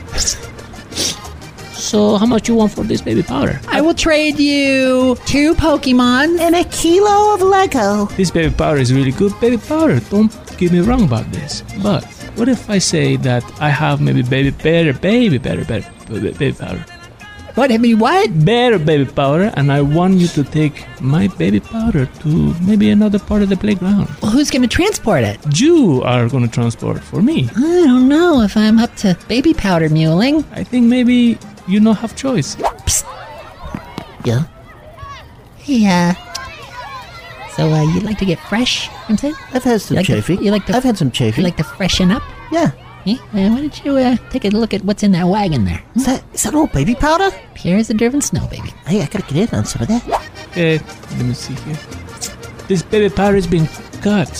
So, 1.92 2.16
how 2.16 2.24
much 2.24 2.48
you 2.48 2.54
want 2.54 2.72
for 2.72 2.84
this 2.84 3.02
baby 3.02 3.22
powder? 3.22 3.60
I 3.68 3.82
will 3.82 3.92
trade 3.92 4.38
you 4.38 5.14
two 5.26 5.54
Pokemon 5.56 6.40
and 6.40 6.56
a 6.56 6.64
kilo 6.72 7.34
of 7.34 7.42
Lego. 7.42 8.06
This 8.16 8.30
baby 8.30 8.48
powder 8.54 8.78
is 8.80 8.94
really 8.94 9.10
good 9.10 9.38
baby 9.42 9.58
powder. 9.58 10.00
Don't 10.08 10.32
get 10.56 10.72
me 10.72 10.80
wrong 10.80 11.04
about 11.04 11.30
this. 11.32 11.62
But 11.82 12.02
what 12.36 12.48
if 12.48 12.70
I 12.70 12.78
say 12.78 13.16
that 13.16 13.44
I 13.60 13.68
have 13.68 14.00
maybe 14.00 14.22
baby 14.22 14.52
better, 14.52 14.94
baby 14.94 15.36
better, 15.36 15.66
better 15.66 15.90
baby 16.08 16.52
powder? 16.54 16.82
What? 17.56 17.70
I 17.70 17.76
mean, 17.76 17.98
what? 17.98 18.42
Better 18.42 18.78
baby 18.78 19.04
powder, 19.04 19.52
and 19.54 19.70
I 19.70 19.82
want 19.82 20.14
you 20.14 20.28
to 20.28 20.44
take 20.44 20.86
my 21.02 21.28
baby 21.36 21.60
powder 21.60 22.06
to 22.06 22.54
maybe 22.62 22.88
another 22.88 23.18
part 23.18 23.42
of 23.42 23.50
the 23.50 23.56
playground. 23.58 24.08
Well, 24.22 24.30
who's 24.30 24.50
going 24.50 24.62
to 24.62 24.68
transport 24.68 25.24
it? 25.24 25.38
You 25.60 26.00
are 26.04 26.26
going 26.30 26.48
to 26.48 26.50
transport 26.50 27.04
for 27.04 27.20
me. 27.20 27.50
I 27.54 27.84
don't 27.84 28.08
know 28.08 28.40
if 28.40 28.56
I'm 28.56 28.78
up 28.78 28.96
to 29.04 29.18
baby 29.28 29.52
powder 29.52 29.90
muling. 29.90 30.42
I 30.52 30.64
think 30.64 30.86
maybe 30.86 31.38
you 31.66 31.80
don't 31.80 31.96
have 31.96 32.14
choice. 32.16 32.56
Yeah. 34.24 34.44
Yeah. 35.64 36.14
So, 37.56 37.70
uh, 37.70 37.82
you'd 37.92 38.02
like 38.04 38.18
to 38.18 38.24
get 38.24 38.38
fresh? 38.40 38.86
You 38.86 38.92
know 38.92 38.98
what 38.98 39.10
I'm 39.10 39.16
saying? 39.18 39.34
I've 39.52 39.64
had 39.64 39.80
some 39.82 39.94
You 39.94 39.98
like 39.98 40.06
to- 40.06 40.12
chafing. 40.14 40.42
you 40.42 40.50
like 40.50 40.66
to- 40.66 40.76
I've 40.76 40.84
had 40.84 40.96
some 40.98 41.10
chafing. 41.10 41.42
You 41.42 41.48
like 41.48 41.56
to 41.58 41.64
freshen 41.64 42.10
up? 42.10 42.22
yeah. 42.50 42.70
Eh? 43.04 43.14
Uh, 43.14 43.50
why 43.50 43.60
don't 43.60 43.84
you 43.84 43.96
uh, 43.96 44.16
take 44.30 44.44
a 44.44 44.48
look 44.50 44.72
at 44.72 44.84
what's 44.84 45.02
in 45.02 45.10
that 45.10 45.26
wagon 45.26 45.64
there? 45.64 45.82
Is 45.96 46.06
that 46.06 46.22
is 46.32 46.44
that 46.44 46.54
all 46.54 46.68
baby 46.68 46.94
powder? 46.94 47.30
Pure 47.54 47.78
as 47.78 47.90
a 47.90 47.94
driven 47.94 48.20
snow, 48.20 48.46
baby. 48.46 48.68
Hey, 48.86 49.02
I 49.02 49.06
gotta 49.06 49.24
get 49.34 49.52
in 49.52 49.58
on 49.58 49.64
some 49.64 49.82
of 49.82 49.88
that. 49.88 50.04
Okay, 50.52 50.78
let 51.16 51.26
me 51.26 51.34
see 51.34 51.54
here. 51.66 51.76
This 52.68 52.80
baby 52.82 53.12
powder 53.12 53.34
has 53.34 53.48
been 53.48 53.66
cut. 54.02 54.30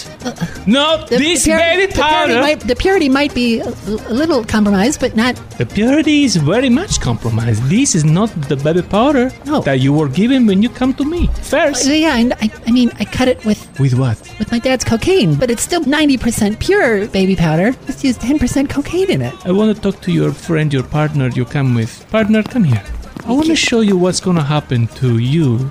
no, 0.67 0.85
The- 1.09 1.17
this 1.19 1.45
the 1.45 1.51
purity- 1.51 1.71
baby 1.71 1.87
the 1.87 1.93
purity 1.93 2.03
powder. 2.03 2.41
might, 2.47 2.61
the 2.73 2.77
purity 2.85 3.09
might 3.09 3.33
be 3.35 3.61
a, 3.61 3.69
a 4.13 4.15
little 4.21 4.45
compromised, 4.45 4.99
but 5.01 5.17
not. 5.17 5.35
The 5.59 5.67
purity 5.67 6.25
is 6.25 6.37
very 6.37 6.69
much 6.81 7.01
compromised. 7.01 7.63
This 7.77 7.95
is 7.95 8.05
not 8.05 8.29
the 8.51 8.57
baby 8.57 8.83
powder 8.83 9.31
No. 9.47 9.61
that 9.69 9.79
you 9.81 9.93
were 9.93 10.09
given 10.09 10.47
when 10.47 10.63
you 10.63 10.69
come 10.81 10.93
to 10.95 11.05
me. 11.05 11.29
First, 11.43 11.89
Uh, 11.89 11.93
yeah, 11.93 12.15
I, 12.21 12.23
I, 12.45 12.51
I 12.69 12.71
mean, 12.79 12.91
I 13.01 13.05
cut 13.05 13.29
it 13.29 13.39
with 13.45 13.61
with 13.79 13.95
what? 14.03 14.19
with 14.39 14.51
my 14.53 14.59
dad's 14.67 14.85
cocaine, 14.85 15.35
but 15.41 15.49
it's 15.51 15.63
still 15.63 15.83
90% 15.85 16.59
pure 16.59 17.07
baby 17.19 17.37
powder. 17.37 17.69
Just 17.87 18.05
use 18.05 18.19
10% 18.19 18.69
cocaine 18.77 19.11
in 19.11 19.23
it. 19.23 19.35
I 19.45 19.53
want 19.53 19.75
to 19.75 19.81
talk 19.83 20.01
to 20.03 20.13
your 20.13 20.33
friend, 20.33 20.73
your 20.73 20.85
partner 20.99 21.29
you 21.39 21.45
come 21.45 21.75
with. 21.75 21.93
Partner, 22.11 22.43
come 22.43 22.65
here. 22.65 22.83
I 23.27 23.31
want 23.33 23.47
to 23.47 23.57
show 23.57 23.81
you 23.81 23.97
what's 23.97 24.21
going 24.21 24.37
to 24.37 24.43
happen 24.57 24.89
to 25.03 25.19
you 25.19 25.71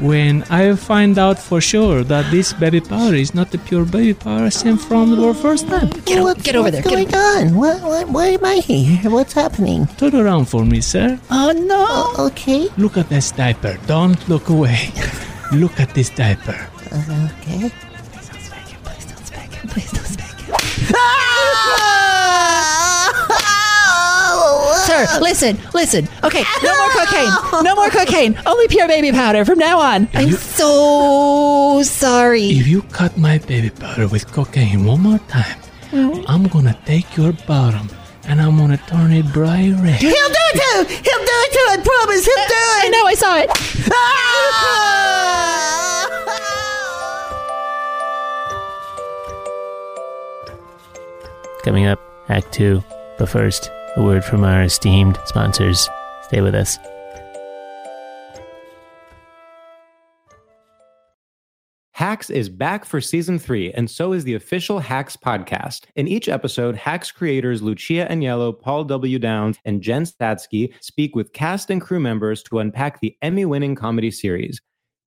when 0.00 0.42
I 0.50 0.74
find 0.76 1.18
out 1.18 1.38
for 1.38 1.60
sure 1.60 2.02
that 2.04 2.30
this 2.30 2.52
baby 2.52 2.80
powder 2.80 3.14
is 3.16 3.34
not 3.34 3.50
the 3.50 3.58
pure 3.58 3.84
baby 3.84 4.14
powder 4.14 4.44
I 4.44 4.48
sent 4.50 4.80
from 4.80 5.10
the 5.16 5.34
first 5.34 5.68
time. 5.68 5.88
Get, 6.04 6.18
o- 6.18 6.24
What's- 6.24 6.42
get 6.42 6.56
over 6.56 6.70
there. 6.70 6.82
What's 6.82 6.96
Get 6.96 7.10
going 7.10 7.14
over. 7.14 7.50
on? 7.50 7.56
What, 7.56 7.82
what, 7.82 8.08
why 8.08 8.26
am 8.28 8.44
I 8.44 8.56
here? 8.56 9.10
What's 9.10 9.32
happening? 9.34 9.86
Turn 9.98 10.14
around 10.14 10.46
for 10.46 10.64
me, 10.64 10.80
sir. 10.80 11.18
Oh, 11.30 11.52
no. 11.52 11.86
Oh, 11.88 12.26
okay. 12.30 12.68
Look 12.78 12.96
at 12.96 13.08
this 13.08 13.30
diaper. 13.30 13.78
Don't 13.86 14.20
look 14.28 14.48
away. 14.48 14.92
look 15.52 15.78
at 15.80 15.94
this 15.94 16.10
diaper. 16.10 16.58
Uh, 16.92 17.28
okay. 17.42 17.70
Please 18.12 18.28
don't 18.28 18.42
spank 18.42 18.68
him. 18.68 18.80
Please 18.84 19.06
don't 19.06 19.26
spank 19.26 19.52
him. 19.52 19.68
Please 19.68 19.90
don't 19.92 20.06
spank 20.06 20.40
him. 20.40 21.26
Sir, 24.90 25.06
listen, 25.20 25.56
listen. 25.72 26.08
Okay, 26.24 26.42
no 26.64 26.72
more 26.76 26.90
cocaine. 26.90 27.30
No 27.62 27.74
more 27.76 27.90
cocaine. 27.90 28.36
Only 28.44 28.66
pure 28.66 28.88
baby 28.88 29.12
powder 29.12 29.44
from 29.44 29.58
now 29.58 29.78
on. 29.78 30.08
I'm 30.14 30.28
you- 30.28 30.36
so 30.36 31.80
sorry. 31.84 32.50
If 32.58 32.66
you 32.66 32.82
cut 32.82 33.16
my 33.16 33.38
baby 33.38 33.70
powder 33.70 34.08
with 34.08 34.26
cocaine 34.32 34.84
one 34.84 35.00
more 35.02 35.20
time, 35.28 35.58
mm-hmm. 35.92 36.24
I'm 36.26 36.48
gonna 36.48 36.76
take 36.86 37.16
your 37.16 37.32
bottom 37.46 37.88
and 38.24 38.40
I'm 38.42 38.56
gonna 38.58 38.78
turn 38.88 39.12
it 39.12 39.32
bright 39.32 39.74
red. 39.78 40.00
He'll 40.00 40.10
do 40.10 40.44
it 40.50 40.56
too. 40.58 40.78
He'll 41.06 41.24
do 41.30 41.36
it 41.46 41.52
too. 41.54 41.66
I 41.70 41.76
promise. 41.90 42.24
He'll 42.26 42.48
do 42.50 42.62
it. 42.74 42.84
I 42.84 42.88
know, 42.88 43.06
I 43.06 43.14
saw 43.14 43.38
it. 43.38 43.48
Ah! 43.92 45.10
Coming 51.62 51.86
up, 51.86 52.00
Act 52.28 52.52
2. 52.52 52.82
But 53.18 53.28
first, 53.28 53.70
a 53.96 54.02
word 54.02 54.24
from 54.24 54.44
our 54.44 54.62
esteemed 54.62 55.18
sponsors. 55.24 55.88
Stay 56.22 56.40
with 56.40 56.54
us. 56.54 56.78
Hacks 62.00 62.30
is 62.30 62.48
back 62.48 62.86
for 62.86 62.98
season 62.98 63.38
three, 63.38 63.72
and 63.72 63.90
so 63.90 64.14
is 64.14 64.24
the 64.24 64.32
official 64.32 64.78
Hacks 64.78 65.18
podcast. 65.18 65.84
In 65.96 66.08
each 66.08 66.30
episode, 66.30 66.74
Hacks 66.74 67.12
creators 67.12 67.60
Lucia 67.60 68.06
Aniello, 68.10 68.58
Paul 68.58 68.84
W. 68.84 69.18
Downs, 69.18 69.58
and 69.66 69.82
Jen 69.82 70.04
Statsky 70.04 70.72
speak 70.80 71.14
with 71.14 71.34
cast 71.34 71.68
and 71.68 71.78
crew 71.78 72.00
members 72.00 72.42
to 72.44 72.58
unpack 72.58 73.00
the 73.00 73.14
Emmy 73.20 73.44
winning 73.44 73.74
comedy 73.74 74.10
series. 74.10 74.62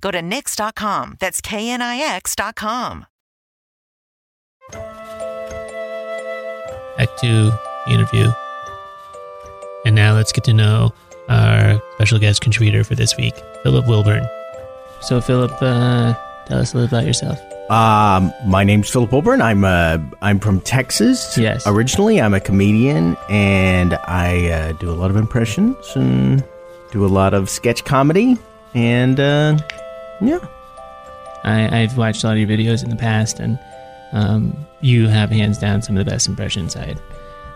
Go 0.00 0.10
to 0.10 0.20
Knix.com. 0.20 1.16
That's 1.20 1.40
KNIX.com. 1.40 3.06
Act 6.98 7.18
2 7.20 7.50
interview. 7.88 8.30
And 9.84 9.94
now 9.94 10.14
let's 10.14 10.32
get 10.32 10.44
to 10.44 10.52
know 10.52 10.92
our 11.28 11.80
special 11.94 12.18
guest 12.18 12.40
contributor 12.40 12.84
for 12.84 12.94
this 12.94 13.16
week, 13.16 13.34
Philip 13.62 13.86
Wilburn. 13.86 14.26
So, 15.02 15.20
Philip, 15.20 15.52
uh, 15.60 16.14
Tell 16.46 16.60
us 16.60 16.72
a 16.72 16.78
little 16.78 16.96
about 16.96 17.06
yourself. 17.06 17.40
Um, 17.70 18.32
my 18.44 18.62
name's 18.62 18.88
Philip 18.88 19.10
Wilburn. 19.10 19.42
I'm 19.42 19.64
uh, 19.64 19.98
I'm 20.22 20.38
from 20.38 20.60
Texas. 20.60 21.36
Yes. 21.36 21.64
Originally, 21.66 22.20
I'm 22.20 22.34
a 22.34 22.40
comedian, 22.40 23.16
and 23.28 23.94
I 24.06 24.48
uh, 24.50 24.72
do 24.72 24.88
a 24.88 24.94
lot 24.94 25.10
of 25.10 25.16
impressions 25.16 25.76
and 25.96 26.44
do 26.92 27.04
a 27.04 27.08
lot 27.08 27.34
of 27.34 27.50
sketch 27.50 27.84
comedy, 27.84 28.38
and 28.76 29.18
uh, 29.18 29.58
yeah. 30.20 30.46
I, 31.44 31.82
I've 31.82 31.96
watched 31.96 32.22
a 32.24 32.26
lot 32.26 32.32
of 32.34 32.38
your 32.38 32.48
videos 32.48 32.84
in 32.84 32.90
the 32.90 32.96
past, 32.96 33.40
and 33.40 33.58
um, 34.12 34.66
you 34.80 35.08
have 35.08 35.30
hands 35.30 35.58
down 35.58 35.82
some 35.82 35.96
of 35.96 36.04
the 36.04 36.10
best 36.10 36.28
impressions 36.28 36.76
I, 36.76 36.94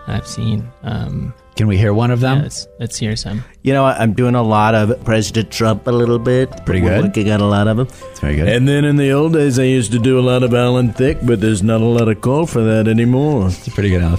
I've 0.07 0.25
seen. 0.25 0.71
Um, 0.83 1.33
Can 1.55 1.67
we 1.67 1.77
hear 1.77 1.93
one 1.93 2.09
of 2.09 2.21
them? 2.21 2.37
yeah, 2.37 2.43
let's, 2.43 2.67
let's 2.79 2.97
hear 2.97 3.15
some. 3.15 3.43
You 3.63 3.73
know, 3.73 3.85
I'm 3.85 4.13
doing 4.13 4.33
a 4.35 4.41
lot 4.41 4.75
of 4.75 5.03
President 5.03 5.51
Trump 5.51 5.87
a 5.87 5.91
little 5.91 6.19
bit. 6.19 6.65
Pretty 6.65 6.81
We're 6.81 7.01
good. 7.01 7.05
Looking 7.05 7.29
at 7.29 7.41
a 7.41 7.45
lot 7.45 7.67
of 7.67 7.77
them. 7.77 7.87
It's 8.09 8.19
very 8.19 8.35
good. 8.37 8.47
And 8.47 8.67
then 8.67 8.85
in 8.85 8.95
the 8.95 9.11
old 9.11 9.33
days, 9.33 9.59
I 9.59 9.63
used 9.63 9.91
to 9.91 9.99
do 9.99 10.17
a 10.17 10.21
lot 10.21 10.43
of 10.43 10.53
Alan 10.53 10.93
Thicke, 10.93 11.19
but 11.23 11.41
there's 11.41 11.61
not 11.61 11.81
a 11.81 11.85
lot 11.85 12.07
of 12.07 12.21
call 12.21 12.45
for 12.45 12.63
that 12.63 12.87
anymore. 12.87 13.47
It's 13.47 13.67
a 13.67 13.71
pretty 13.71 13.89
good 13.89 14.01
Alan 14.01 14.17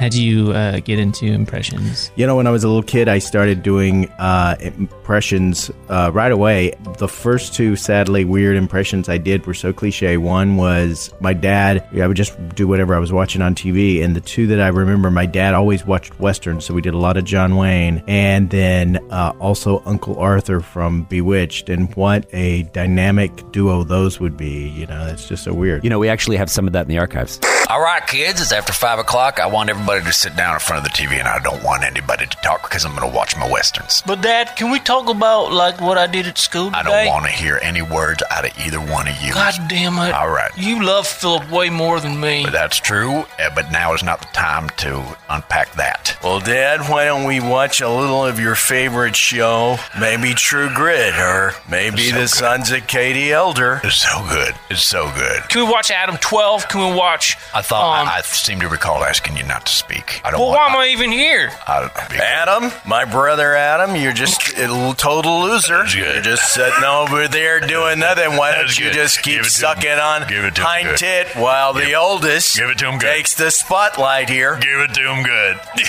Thicke. 0.00 0.12
How'd 0.12 0.14
you 0.14 0.52
uh, 0.52 0.80
get 0.80 0.98
into 0.98 1.26
impressions? 1.26 2.10
You 2.16 2.26
know, 2.26 2.36
when 2.36 2.46
I 2.46 2.50
was 2.50 2.64
a 2.64 2.68
little 2.68 2.82
kid, 2.82 3.08
I 3.08 3.18
started 3.18 3.62
doing 3.62 4.08
uh, 4.12 4.56
impressions 4.60 5.70
uh, 5.88 6.10
right 6.12 6.32
away. 6.32 6.72
The 6.98 7.08
first 7.08 7.54
two, 7.54 7.76
sadly, 7.76 8.24
weird 8.24 8.56
impressions 8.56 9.08
I 9.08 9.18
did 9.18 9.46
were 9.46 9.54
so 9.54 9.72
cliche. 9.72 10.16
One 10.16 10.56
was 10.56 11.12
my 11.20 11.34
dad. 11.34 11.86
I 11.94 12.06
would 12.06 12.16
just 12.16 12.36
do 12.54 12.66
whatever 12.66 12.94
I 12.94 12.98
was 12.98 13.12
watching 13.12 13.42
on 13.42 13.54
TV. 13.54 14.02
And 14.02 14.16
the 14.16 14.20
two 14.20 14.46
that 14.48 14.60
I 14.60 14.68
remember, 14.68 15.10
my 15.10 15.26
dad 15.26 15.54
always 15.54 15.84
watched 15.84 16.18
Westerns, 16.18 16.64
so 16.64 16.74
we 16.74 16.80
did 16.80 16.94
a 16.94 16.98
lot 16.98 17.16
of 17.16 17.24
John 17.24 17.56
Wayne. 17.56 18.02
And 18.06 18.50
then 18.50 18.96
uh, 19.10 19.34
also 19.38 19.82
Uncle 19.84 20.18
Arthur 20.18 20.60
from 20.60 21.04
Bewitched. 21.04 21.68
And 21.68 21.94
what 21.94 22.26
a 22.32 22.62
dynamic 22.64 23.52
duo 23.52 23.84
those 23.84 24.18
would 24.20 24.36
be. 24.36 24.68
You 24.68 24.86
know, 24.86 25.06
it's 25.06 25.28
just 25.28 25.44
so 25.44 25.52
weird. 25.52 25.84
You 25.84 25.90
know, 25.90 25.98
we 25.98 26.08
actually 26.08 26.36
have 26.36 26.50
some 26.50 26.66
of 26.66 26.72
that 26.72 26.82
in 26.82 26.88
the 26.88 26.98
archives. 26.98 27.38
All 27.70 27.80
right, 27.80 28.04
kids, 28.04 28.40
it's 28.40 28.50
after 28.50 28.72
5 28.72 28.98
o'clock. 28.98 29.38
I 29.38 29.46
want 29.46 29.70
everybody 29.70 30.02
to 30.02 30.12
sit 30.12 30.34
down 30.34 30.54
in 30.54 30.58
front 30.58 30.84
of 30.84 30.92
the 30.92 30.98
TV, 30.98 31.20
and 31.20 31.28
I 31.28 31.38
don't 31.38 31.62
want 31.62 31.84
anybody 31.84 32.26
to 32.26 32.36
talk 32.38 32.62
because 32.62 32.84
I'm 32.84 32.96
going 32.96 33.08
to 33.08 33.16
watch 33.16 33.36
my 33.36 33.48
westerns. 33.48 34.02
But 34.04 34.22
Dad, 34.22 34.56
can 34.56 34.72
we 34.72 34.80
talk 34.80 35.08
about 35.08 35.52
like 35.52 35.80
what 35.80 35.96
I 35.96 36.08
did 36.08 36.26
at 36.26 36.36
school 36.36 36.72
today? 36.72 36.78
I 36.80 36.82
don't 36.82 37.06
want 37.06 37.26
to 37.26 37.30
hear 37.30 37.60
any 37.62 37.80
words 37.80 38.24
out 38.28 38.44
of 38.44 38.58
either 38.66 38.80
one 38.80 39.06
of 39.06 39.22
you. 39.22 39.32
God 39.34 39.54
damn 39.68 39.96
it! 39.98 40.12
All 40.12 40.30
right. 40.30 40.50
You 40.56 40.82
love 40.84 41.06
Philip 41.06 41.48
way 41.48 41.70
more 41.70 42.00
than 42.00 42.18
me. 42.18 42.42
But 42.42 42.52
that's 42.52 42.76
true, 42.80 43.24
eh, 43.38 43.50
but 43.54 43.70
now 43.70 43.94
is 43.94 44.02
not 44.02 44.18
the 44.20 44.28
time 44.32 44.68
to 44.78 45.16
unpack 45.28 45.72
that. 45.74 46.18
Well, 46.24 46.40
Dad, 46.40 46.80
why 46.90 47.04
don't 47.04 47.24
we 47.24 47.38
watch 47.38 47.80
a 47.80 47.88
little 47.88 48.26
of 48.26 48.40
your 48.40 48.56
favorite 48.56 49.14
show? 49.14 49.76
Maybe 50.00 50.34
True 50.34 50.70
Grit, 50.74 51.14
or 51.14 51.52
maybe 51.70 52.08
So 52.08 52.14
The 52.14 52.20
good. 52.22 52.30
Sons 52.30 52.72
of 52.72 52.88
Katie 52.88 53.32
Elder. 53.32 53.80
It's 53.84 53.94
so 53.94 54.26
good. 54.28 54.56
It's 54.70 54.82
so 54.82 55.08
good. 55.14 55.48
Can 55.48 55.64
we 55.64 55.70
watch 55.70 55.92
Adam 55.92 56.16
12? 56.16 56.66
Can 56.68 56.90
we 56.90 56.96
watch? 56.96 57.36
I 57.54 57.59
thought 57.62 58.00
Um, 58.02 58.08
I, 58.08 58.18
I 58.18 58.20
seem 58.22 58.60
to 58.60 58.68
recall 58.68 59.02
asking 59.04 59.36
you 59.36 59.44
not 59.44 59.66
to 59.66 59.72
speak. 59.72 60.20
I 60.24 60.30
don't 60.30 60.40
well, 60.40 60.50
want. 60.50 60.58
why 60.74 60.74
am 60.74 60.76
I 60.80 60.86
even 60.92 61.10
here? 61.12 61.50
I, 61.66 61.90
Adam, 62.22 62.70
my 62.86 63.04
brother 63.04 63.54
Adam, 63.54 63.96
you're 63.96 64.12
just 64.12 64.48
a 64.58 64.94
total 64.96 65.42
loser. 65.42 65.84
You're 65.86 66.22
just 66.22 66.52
sitting 66.52 66.84
over 66.84 67.28
there 67.28 67.60
doing 67.60 67.98
nothing. 68.00 68.36
Why 68.36 68.52
don't 68.52 68.66
That's 68.66 68.78
you 68.78 68.86
good. 68.86 68.94
just 68.94 69.22
keep 69.22 69.34
Give 69.36 69.46
it 69.46 69.50
to 69.50 69.66
him. 69.66 69.74
sucking 69.76 69.90
on 69.98 70.28
Give 70.28 70.44
it 70.44 70.54
to 70.56 70.60
him 70.60 70.66
hind 70.66 70.86
good. 70.88 70.96
tit 70.98 71.26
while 71.36 71.72
the 71.72 71.94
oldest 71.94 72.56
give 72.56 72.68
it 72.70 72.78
to 72.78 72.88
him 72.88 72.98
good. 72.98 73.06
takes 73.06 73.34
the 73.34 73.50
spotlight 73.50 74.28
here? 74.28 74.56
Give 74.60 74.80
it 74.80 74.94
to 74.94 75.00
him 75.12 75.22
good. 75.22 75.60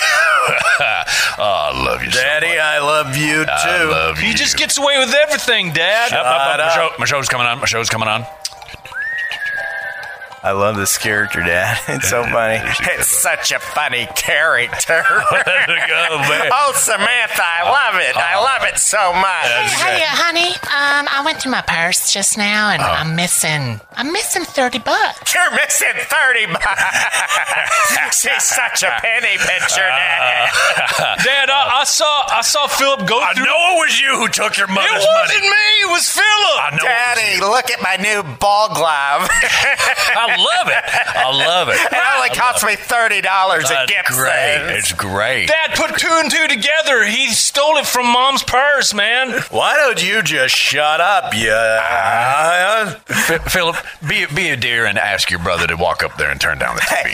oh, 0.80 1.04
I 1.38 1.84
love 1.84 2.02
you 2.04 2.10
Daddy, 2.10 2.46
so 2.48 2.52
much. 2.54 2.60
I 2.60 2.78
love 2.80 3.16
you 3.16 3.44
too. 3.44 3.50
I 3.50 3.84
love 3.84 4.20
you. 4.20 4.28
He 4.28 4.34
just 4.34 4.56
gets 4.56 4.78
away 4.78 4.98
with 4.98 5.14
everything, 5.14 5.72
Dad. 5.72 6.12
Up, 6.12 6.26
up, 6.26 6.26
up. 6.26 6.42
Shut 6.42 6.58
My, 6.58 6.64
up. 6.64 6.72
show, 6.92 6.98
my 6.98 7.04
show's 7.06 7.28
coming 7.28 7.46
on. 7.46 7.58
My 7.60 7.66
show's 7.66 7.88
coming 7.90 8.08
on. 8.08 8.26
I 10.44 10.50
love 10.52 10.74
this 10.76 10.98
character, 10.98 11.40
Dad. 11.40 11.78
It's 11.92 12.08
so 12.10 12.24
funny. 12.24 12.58
It's 12.94 13.06
such 13.06 13.52
a 13.52 13.58
funny 13.60 14.08
character. 14.16 15.04
oh, 15.06 16.72
Samantha, 16.74 17.42
I 17.44 17.62
love 17.62 18.00
it. 18.00 18.16
I 18.16 18.40
love 18.40 18.62
it 18.66 18.78
so 18.78 19.12
much. 19.12 19.70
Hey, 19.78 20.02
honey. 20.02 20.50
Um, 20.66 21.06
I 21.06 21.22
went 21.24 21.40
through 21.40 21.52
my 21.52 21.62
purse 21.62 22.12
just 22.12 22.36
now, 22.38 22.70
and 22.70 22.82
I'm 22.82 23.14
missing. 23.14 23.80
I'm 23.94 24.10
missing 24.12 24.42
thirty 24.44 24.78
bucks. 24.80 25.32
You're 25.34 25.50
missing 25.52 25.92
30 25.94 26.46
bucks. 26.52 28.18
She's 28.18 28.42
such 28.42 28.82
a 28.82 28.90
penny 29.00 29.36
pincher, 29.38 29.84
Dad. 29.86 30.48
Dad, 31.22 31.50
I, 31.50 31.80
I 31.82 31.84
saw 31.84 32.24
I 32.30 32.40
saw 32.42 32.66
Philip 32.66 33.06
go 33.06 33.20
I 33.20 33.34
through. 33.34 33.44
know 33.44 33.60
it 33.76 33.78
was 33.86 34.00
you 34.00 34.16
who 34.16 34.28
took 34.28 34.56
your 34.56 34.66
mother's 34.68 34.90
It 34.90 35.06
wasn't 35.06 35.44
money. 35.44 35.50
me. 35.50 35.82
It 35.86 35.90
was 35.92 36.08
Philip. 36.08 36.56
I 36.58 36.70
know 36.72 36.82
Daddy, 36.84 37.40
look 37.40 37.70
at 37.70 37.82
my 37.82 37.96
new 38.00 38.22
ball 38.38 38.68
glove. 38.74 39.28
I 39.28 40.31
love 40.36 40.68
it. 40.68 40.84
I 41.16 41.30
love 41.30 41.68
it. 41.68 41.74
It 41.74 41.98
only 42.16 42.28
cost 42.30 42.64
me 42.64 42.72
$30 42.74 43.22
at 43.24 43.68
That's 43.68 43.90
Gibson's. 43.92 44.18
great. 44.20 44.76
It's 44.78 44.92
great. 44.92 45.48
Dad 45.48 45.74
put 45.74 45.98
two 45.98 46.08
and 46.10 46.30
two 46.30 46.48
together. 46.48 47.04
He 47.04 47.28
stole 47.28 47.76
it 47.78 47.86
from 47.86 48.06
Mom's 48.06 48.42
purse, 48.42 48.94
man. 48.94 49.30
Why 49.50 49.76
don't 49.76 50.02
you 50.06 50.22
just 50.22 50.54
shut 50.54 51.00
up, 51.00 51.34
you... 51.34 51.50
uh, 51.50 52.94
F- 53.08 53.52
Philip, 53.52 53.76
be 54.08 54.26
be 54.34 54.48
a 54.50 54.56
dear 54.56 54.86
and 54.86 54.98
ask 54.98 55.30
your 55.30 55.40
brother 55.40 55.66
to 55.66 55.76
walk 55.76 56.02
up 56.02 56.16
there 56.16 56.30
and 56.30 56.40
turn 56.40 56.58
down 56.58 56.74
the 56.76 56.82
TV. 56.82 57.10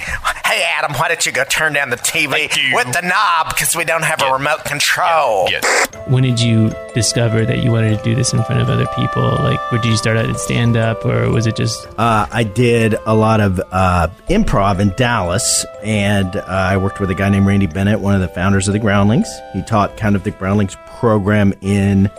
Hey, 0.47 0.63
Adam, 0.77 0.95
why 0.97 1.09
don't 1.09 1.25
you 1.27 1.33
go 1.33 1.45
turn 1.45 1.73
down 1.75 1.91
the 1.91 1.97
TV 1.97 2.49
with 2.75 2.93
the 2.93 3.03
knob 3.03 3.51
because 3.51 3.77
we 3.77 3.85
don't 3.85 4.05
have 4.05 4.23
a 4.23 4.33
remote 4.33 4.65
control. 4.65 5.47
Yes. 5.51 5.87
When 6.09 6.23
did 6.23 6.41
you 6.41 6.73
discover 6.95 7.45
that 7.45 7.59
you 7.63 7.71
wanted 7.71 7.99
to 7.99 8.03
do 8.05 8.15
this 8.15 8.33
in 8.33 8.43
front 8.45 8.63
of 8.63 8.71
other 8.71 8.87
people? 8.97 9.23
Like, 9.23 9.61
where 9.71 9.81
did 9.81 9.89
you 9.91 9.97
start 9.97 10.17
out 10.17 10.25
in 10.25 10.35
stand 10.37 10.77
up, 10.77 11.05
or 11.05 11.31
was 11.31 11.47
it 11.47 11.57
just 11.57 11.87
Uh, 11.99 12.27
I 12.31 12.45
did 12.45 12.95
a 13.09 13.15
lot 13.15 13.41
of 13.41 13.59
uh, 13.73 14.09
improv 14.29 14.81
in 14.81 14.91
Dallas, 14.91 15.65
and 15.83 16.37
uh, 16.37 16.45
I 16.47 16.77
worked 16.77 17.01
with 17.01 17.11
a 17.11 17.15
guy 17.15 17.31
named 17.31 17.47
Randy 17.47 17.67
Bennett, 17.67 18.01
one 18.01 18.15
of 18.15 18.21
the 18.21 18.29
founders 18.29 18.69
of 18.69 18.75
the 18.75 18.79
Groundlings. 18.79 19.27
He 19.55 19.63
taught 19.63 19.97
kind 19.97 20.15
of 20.15 20.25
the 20.25 20.31
Groundlings 20.31 20.77
program 20.99 21.55
in 21.63 22.11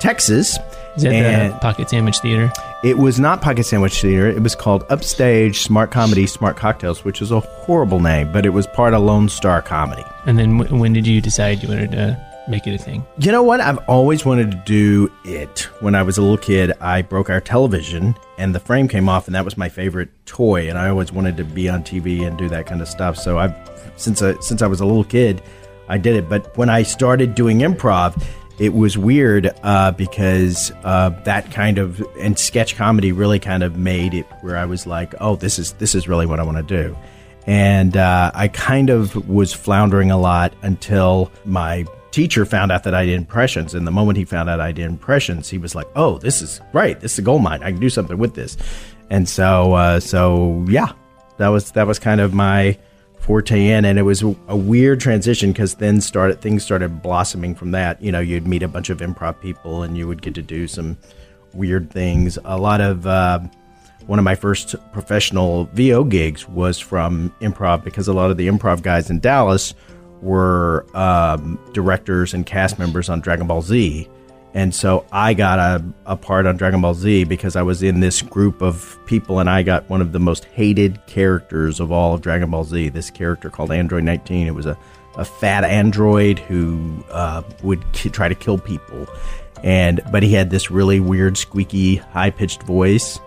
Texas. 0.00 0.56
is 0.96 1.02
that 1.02 1.12
and 1.12 1.52
the 1.52 1.58
Pocket 1.58 1.90
Sandwich 1.90 2.18
Theater? 2.20 2.50
it 2.82 2.96
was 2.96 3.20
not 3.20 3.42
Pocket 3.42 3.64
Sandwich 3.64 4.00
Theater. 4.00 4.26
It 4.28 4.42
was 4.42 4.54
called 4.54 4.84
Upstage 4.88 5.60
Smart 5.62 5.90
Comedy, 5.90 6.26
Smart 6.26 6.56
Cocktails, 6.56 7.04
which 7.04 7.20
is 7.20 7.30
a 7.30 7.40
horrible 7.40 8.00
name, 8.00 8.32
but 8.32 8.46
it 8.46 8.50
was 8.50 8.66
part 8.68 8.94
of 8.94 9.02
Lone 9.02 9.28
Star 9.28 9.60
Comedy. 9.60 10.04
And 10.24 10.38
then 10.38 10.56
w- 10.56 10.80
when 10.80 10.94
did 10.94 11.06
you 11.06 11.20
decide 11.20 11.62
you 11.62 11.68
wanted 11.68 11.90
to 11.92 12.27
make 12.48 12.66
it 12.66 12.74
a 12.74 12.78
thing? 12.78 13.04
You 13.18 13.32
know 13.32 13.42
what? 13.42 13.60
I've 13.60 13.78
always 13.88 14.24
wanted 14.24 14.50
to 14.50 14.56
do 14.64 15.12
it. 15.24 15.68
When 15.80 15.94
I 15.94 16.02
was 16.02 16.18
a 16.18 16.22
little 16.22 16.38
kid, 16.38 16.72
I 16.80 17.02
broke 17.02 17.30
our 17.30 17.40
television 17.40 18.14
and 18.38 18.54
the 18.54 18.60
frame 18.60 18.88
came 18.88 19.08
off, 19.08 19.26
and 19.26 19.34
that 19.34 19.44
was 19.44 19.56
my 19.56 19.68
favorite 19.68 20.10
toy. 20.26 20.68
And 20.68 20.78
I 20.78 20.88
always 20.88 21.12
wanted 21.12 21.36
to 21.38 21.44
be 21.44 21.68
on 21.68 21.82
TV 21.82 22.26
and 22.26 22.38
do 22.38 22.48
that 22.48 22.66
kind 22.66 22.80
of 22.80 22.88
stuff. 22.88 23.16
So 23.16 23.38
I've 23.38 23.54
since 23.96 24.22
I, 24.22 24.38
since 24.40 24.62
I 24.62 24.66
was 24.66 24.80
a 24.80 24.86
little 24.86 25.04
kid, 25.04 25.42
I 25.88 25.98
did 25.98 26.16
it. 26.16 26.28
But 26.28 26.56
when 26.56 26.68
I 26.68 26.82
started 26.82 27.34
doing 27.34 27.60
improv, 27.60 28.22
it 28.58 28.74
was 28.74 28.98
weird 28.98 29.52
uh, 29.62 29.92
because 29.92 30.72
uh, 30.84 31.10
that 31.24 31.50
kind 31.50 31.78
of 31.78 32.04
and 32.18 32.38
sketch 32.38 32.76
comedy 32.76 33.12
really 33.12 33.38
kind 33.38 33.62
of 33.62 33.76
made 33.76 34.14
it 34.14 34.26
where 34.40 34.56
I 34.56 34.64
was 34.64 34.86
like, 34.86 35.14
oh, 35.20 35.36
this 35.36 35.58
is 35.58 35.72
this 35.74 35.94
is 35.94 36.08
really 36.08 36.26
what 36.26 36.40
I 36.40 36.42
want 36.42 36.56
to 36.56 36.62
do 36.62 36.96
and 37.48 37.96
uh, 37.96 38.30
I 38.34 38.48
kind 38.48 38.90
of 38.90 39.26
was 39.26 39.54
floundering 39.54 40.10
a 40.10 40.18
lot 40.18 40.52
until 40.60 41.32
my 41.46 41.86
teacher 42.10 42.44
found 42.44 42.72
out 42.72 42.84
that 42.84 42.94
I 42.94 43.06
did 43.06 43.14
impressions. 43.14 43.74
And 43.74 43.86
the 43.86 43.90
moment 43.90 44.18
he 44.18 44.24
found 44.24 44.48
out 44.48 44.60
I 44.60 44.72
did 44.72 44.86
impressions, 44.86 45.48
he 45.48 45.58
was 45.58 45.74
like, 45.74 45.86
"Oh, 45.96 46.18
this 46.18 46.42
is 46.42 46.60
great! 46.72 47.00
This 47.00 47.12
is 47.14 47.18
a 47.20 47.22
gold 47.22 47.42
mine. 47.42 47.62
I 47.62 47.70
can 47.70 47.80
do 47.80 47.90
something 47.90 48.18
with 48.18 48.34
this." 48.34 48.56
And 49.10 49.28
so, 49.28 49.74
uh, 49.74 50.00
so 50.00 50.64
yeah, 50.68 50.92
that 51.38 51.48
was 51.48 51.72
that 51.72 51.86
was 51.86 51.98
kind 51.98 52.20
of 52.20 52.34
my 52.34 52.78
forte 53.18 53.68
in, 53.68 53.84
and 53.84 53.98
it 53.98 54.02
was 54.02 54.22
a, 54.22 54.56
weird 54.56 55.00
transition 55.00 55.52
because 55.52 55.74
then 55.74 56.00
started 56.00 56.40
things 56.40 56.64
started 56.64 57.02
blossoming 57.02 57.54
from 57.54 57.72
that. 57.72 58.00
You 58.02 58.12
know, 58.12 58.20
you'd 58.20 58.46
meet 58.46 58.62
a 58.62 58.68
bunch 58.68 58.90
of 58.90 58.98
improv 58.98 59.40
people, 59.40 59.82
and 59.82 59.96
you 59.96 60.06
would 60.06 60.22
get 60.22 60.34
to 60.34 60.42
do 60.42 60.66
some 60.66 60.96
weird 61.52 61.90
things. 61.90 62.38
A 62.44 62.56
lot 62.56 62.80
of 62.80 63.06
uh, 63.06 63.40
one 64.06 64.18
of 64.18 64.24
my 64.24 64.34
first 64.34 64.74
professional 64.92 65.64
VO 65.74 66.04
gigs 66.04 66.48
was 66.48 66.78
from 66.78 67.34
improv 67.40 67.84
because 67.84 68.08
a 68.08 68.12
lot 68.12 68.30
of 68.30 68.36
the 68.36 68.48
improv 68.48 68.82
guys 68.82 69.10
in 69.10 69.20
Dallas 69.20 69.74
were 70.22 70.86
um, 70.94 71.58
directors 71.72 72.34
and 72.34 72.44
cast 72.46 72.78
members 72.78 73.08
on 73.08 73.20
Dragon 73.20 73.46
Ball 73.46 73.62
Z. 73.62 74.08
And 74.54 74.74
so 74.74 75.04
I 75.12 75.34
got 75.34 75.58
a, 75.58 75.84
a 76.06 76.16
part 76.16 76.46
on 76.46 76.56
Dragon 76.56 76.80
Ball 76.80 76.94
Z 76.94 77.24
because 77.24 77.54
I 77.54 77.62
was 77.62 77.82
in 77.82 78.00
this 78.00 78.22
group 78.22 78.62
of 78.62 78.98
people 79.06 79.38
and 79.40 79.48
I 79.48 79.62
got 79.62 79.88
one 79.90 80.00
of 80.00 80.12
the 80.12 80.18
most 80.18 80.46
hated 80.46 80.98
characters 81.06 81.80
of 81.80 81.92
all 81.92 82.14
of 82.14 82.22
Dragon 82.22 82.50
Ball 82.50 82.64
Z. 82.64 82.88
This 82.88 83.10
character 83.10 83.50
called 83.50 83.70
Android 83.70 84.04
19. 84.04 84.46
It 84.46 84.54
was 84.54 84.66
a, 84.66 84.76
a 85.16 85.24
fat 85.24 85.64
android 85.64 86.38
who 86.38 87.04
uh, 87.10 87.42
would 87.62 87.84
ki- 87.92 88.08
try 88.10 88.28
to 88.28 88.34
kill 88.34 88.58
people. 88.58 89.06
And 89.62 90.00
but 90.10 90.22
he 90.22 90.32
had 90.32 90.50
this 90.50 90.70
really 90.70 90.98
weird, 90.98 91.36
squeaky, 91.36 91.96
high 91.96 92.30
pitched 92.30 92.62
voice 92.62 93.18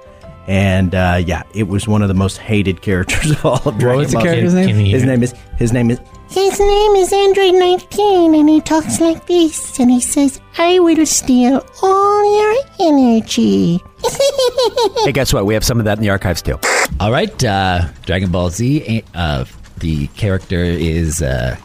And 0.48 0.96
uh, 0.96 1.22
yeah, 1.24 1.44
it 1.54 1.64
was 1.68 1.88
one 1.88 2.02
of 2.02 2.08
the 2.08 2.14
most 2.14 2.38
hated 2.40 2.82
characters 2.82 3.32
of 3.32 3.46
all 3.46 3.62
of 3.66 3.78
Dragon 3.78 4.00
was 4.00 4.12
the 4.12 4.14
Ball 4.16 4.24
Z. 4.24 4.28
character's 4.28 4.54
name? 4.56 4.76
His 4.76 5.04
name 5.04 5.24
is 5.24 5.34
his 5.58 5.72
name 5.72 5.92
is 5.92 6.00
His 6.32 6.60
name 6.60 6.92
is 6.96 7.12
Android 7.12 7.56
19, 7.56 8.36
and 8.36 8.48
he 8.50 8.62
talks 8.62 9.02
like 9.02 9.28
this, 9.28 9.80
and 9.80 9.92
he 9.92 10.00
says, 10.00 10.40
I 10.58 10.80
will 10.80 11.06
steal 11.06 11.66
all 11.82 12.38
your 12.42 12.64
energy. 12.80 13.80
Hey, 15.04 15.12
guess 15.12 15.34
what? 15.34 15.46
We 15.46 15.54
have 15.56 15.64
some 15.64 15.80
of 15.80 15.86
that 15.86 15.98
in 15.98 16.04
the 16.04 16.10
archives 16.12 16.42
too. 16.42 16.60
All 17.00 17.12
right, 17.12 17.44
uh, 17.44 17.88
Dragon 18.06 18.32
Ball 18.32 18.50
Z. 18.52 19.04
Uh, 19.16 19.46
the 19.78 20.08
character 20.08 20.64
is 20.64 21.22
uh, 21.24 21.56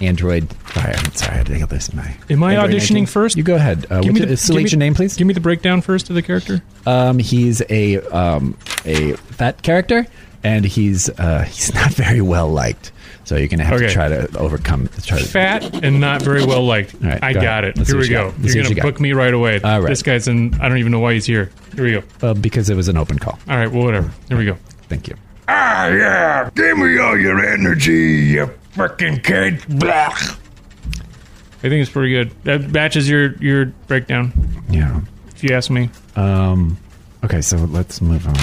Android. 0.00 0.48
Sorry, 0.72 0.94
I'm 0.94 1.12
sorry. 1.12 1.32
I 1.32 1.36
had 1.38 1.46
to 1.46 1.58
get 1.58 1.68
this 1.70 1.88
in 1.88 1.96
my. 1.96 2.16
Am 2.30 2.42
I 2.44 2.54
Android 2.54 2.70
auditioning 2.80 2.90
19. 3.02 3.06
first? 3.06 3.36
You 3.36 3.42
go 3.42 3.56
ahead. 3.56 3.86
Uh, 3.90 4.00
Give 4.00 4.10
what's 4.10 4.14
me 4.14 4.20
your, 4.20 4.28
the- 4.28 4.36
select 4.36 4.64
give 4.66 4.72
your 4.72 4.78
me- 4.78 4.86
name, 4.86 4.94
please. 4.94 5.16
Give 5.16 5.26
me 5.26 5.34
the 5.34 5.40
breakdown 5.40 5.80
first 5.80 6.08
of 6.08 6.14
the 6.14 6.22
character. 6.22 6.62
Um, 6.86 7.18
he's 7.18 7.62
a 7.68 7.98
um, 8.16 8.56
a 8.84 9.12
fat 9.14 9.62
character, 9.62 10.06
and 10.44 10.64
he's 10.64 11.08
uh, 11.10 11.42
he's 11.48 11.74
not 11.74 11.92
very 11.94 12.20
well 12.20 12.48
liked. 12.48 12.92
So 13.24 13.36
you're 13.36 13.48
gonna 13.48 13.64
have 13.64 13.74
Okay. 13.80 13.86
to 13.88 13.92
try 13.92 14.08
to 14.08 14.38
overcome. 14.38 14.88
Try 15.02 15.18
to, 15.18 15.24
Fat 15.24 15.82
and 15.82 15.98
not 15.98 16.20
very 16.20 16.44
well 16.44 16.62
liked. 16.64 16.94
All 17.02 17.08
right, 17.08 17.22
I 17.24 17.32
go 17.32 17.40
got 17.40 17.64
ahead. 17.64 17.76
it. 17.76 17.78
Let's 17.78 17.90
Here 17.90 17.98
we 17.98 18.08
go. 18.08 18.30
Got. 18.30 18.40
You're 18.40 18.62
gonna 18.62 18.74
you 18.76 18.82
book 18.82 19.00
me 19.00 19.12
right 19.14 19.32
away. 19.32 19.60
All 19.62 19.80
right. 19.80 19.88
This 19.88 20.02
guy's 20.02 20.28
in. 20.28 20.52
I 20.60 20.68
don't 20.68 20.76
even 20.78 20.92
know 20.92 21.00
why 21.00 21.14
he's 21.14 21.24
here. 21.24 21.50
Here 21.74 21.84
we 21.84 21.92
go. 21.92 22.02
Uh, 22.22 22.34
because 22.34 22.68
it 22.68 22.76
was 22.76 22.88
an 22.88 22.98
open 22.98 23.18
call. 23.18 23.38
All 23.48 23.56
right. 23.56 23.70
Well, 23.72 23.84
whatever. 23.84 24.12
Here 24.28 24.36
we 24.36 24.44
go. 24.44 24.56
Thank 24.88 25.08
you. 25.08 25.16
Ah, 25.48 25.88
yeah. 25.88 26.50
Give 26.54 26.76
me 26.76 26.98
all 26.98 27.18
your 27.18 27.42
energy, 27.44 27.92
you 27.92 28.50
frickin' 28.74 29.22
kid. 29.24 29.64
Blah. 29.68 29.90
I 30.12 31.68
think 31.68 31.80
it's 31.80 31.90
pretty 31.90 32.12
good. 32.12 32.30
That 32.44 32.70
matches 32.70 33.08
your 33.08 33.34
your 33.36 33.66
breakdown. 33.86 34.32
Yeah. 34.68 35.00
If 35.34 35.42
you 35.42 35.54
ask 35.56 35.70
me. 35.70 35.88
Um. 36.14 36.76
Okay, 37.24 37.40
so 37.40 37.56
let's 37.56 38.02
move 38.02 38.26
on. 38.28 38.34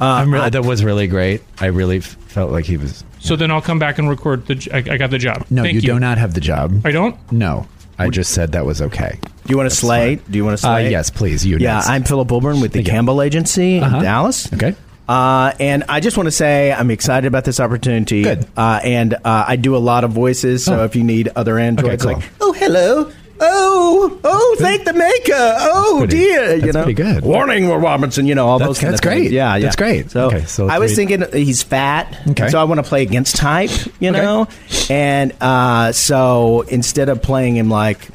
I'm 0.00 0.32
really, 0.32 0.50
that 0.50 0.64
was 0.64 0.84
really 0.84 1.06
great. 1.06 1.42
I 1.60 1.66
really 1.66 1.98
f- 1.98 2.16
felt 2.28 2.50
like 2.52 2.64
he 2.64 2.76
was. 2.76 3.04
So 3.20 3.34
then 3.36 3.50
I'll 3.50 3.60
come 3.62 3.78
back 3.78 3.98
and 3.98 4.08
record 4.08 4.46
the. 4.46 4.54
j- 4.56 4.70
I, 4.72 4.94
I 4.94 4.96
got 4.96 5.10
the 5.10 5.18
job. 5.18 5.44
No, 5.50 5.62
Thank 5.62 5.74
you, 5.74 5.80
do 5.80 5.98
not 5.98 6.18
have 6.18 6.34
the 6.34 6.40
job. 6.40 6.86
I 6.86 6.92
don't. 6.92 7.16
No, 7.32 7.66
I 7.98 8.08
just 8.08 8.32
said 8.32 8.52
that 8.52 8.64
was 8.64 8.80
okay. 8.80 9.18
Do 9.22 9.30
you 9.52 9.56
want 9.56 9.68
to 9.70 9.74
slay? 9.74 10.16
Do 10.16 10.36
you 10.38 10.44
want 10.44 10.58
to 10.58 10.66
Uh, 10.66 10.70
slay? 10.74 10.90
yes, 10.90 11.10
please. 11.10 11.44
You. 11.44 11.58
yeah, 11.58 11.74
next. 11.76 11.88
I'm 11.88 12.04
Philip 12.04 12.30
Wilburn 12.30 12.60
with 12.60 12.72
the 12.72 12.78
Thank. 12.80 12.88
Campbell 12.88 13.22
Agency 13.22 13.80
Uh-huh. 13.80 13.96
in 13.96 14.02
Dallas. 14.04 14.52
Okay. 14.52 14.74
Uh, 15.08 15.52
and 15.58 15.84
I 15.88 16.00
just 16.00 16.16
want 16.18 16.26
to 16.26 16.30
say 16.30 16.70
I'm 16.70 16.90
excited 16.90 17.26
about 17.26 17.44
this 17.46 17.60
opportunity. 17.60 18.22
Good. 18.24 18.46
Uh, 18.56 18.78
and 18.84 19.14
uh, 19.14 19.18
I 19.48 19.56
do 19.56 19.74
a 19.74 19.78
lot 19.78 20.04
of 20.04 20.10
voices, 20.12 20.62
so 20.64 20.80
Oh. 20.80 20.84
if 20.84 20.94
you 20.96 21.02
need 21.02 21.28
other 21.34 21.58
androids, 21.58 22.04
cool. 22.04 22.12
like, 22.12 22.24
oh, 22.42 22.52
hello. 22.52 23.10
Oh, 23.40 24.18
oh, 24.24 24.56
thank 24.58 24.84
the 24.84 24.92
maker. 24.92 25.32
Oh, 25.60 25.96
pretty- 26.00 26.16
dear. 26.16 26.56
you 26.56 26.72
know, 26.72 26.82
pretty 26.84 26.94
good. 26.94 27.22
Warning, 27.24 27.68
Robinson. 27.68 28.26
You 28.26 28.34
know 28.34 28.46
all 28.46 28.58
That's- 28.58 28.76
those. 28.76 28.80
Kind 28.80 28.92
that's 28.94 29.06
of 29.06 29.10
things. 29.12 29.20
great. 29.22 29.32
Yeah, 29.32 29.54
yeah, 29.56 29.62
That's 29.64 29.76
great. 29.76 30.10
So, 30.10 30.26
Okay, 30.26 30.44
so 30.46 30.68
I 30.68 30.78
was 30.78 30.94
three- 30.94 31.06
thinking 31.06 31.32
he's 31.44 31.62
fat. 31.62 32.16
Okay. 32.30 32.48
So 32.48 32.58
I 32.60 32.64
want 32.64 32.78
to 32.82 32.88
play 32.88 33.02
against 33.02 33.36
type. 33.36 33.70
You 34.00 34.10
Okay. 34.10 34.20
know, 34.20 34.48
and 34.90 35.32
uh, 35.40 35.92
so 35.92 36.62
instead 36.68 37.08
of 37.08 37.22
playing 37.22 37.56
him 37.56 37.70
like 37.70 38.08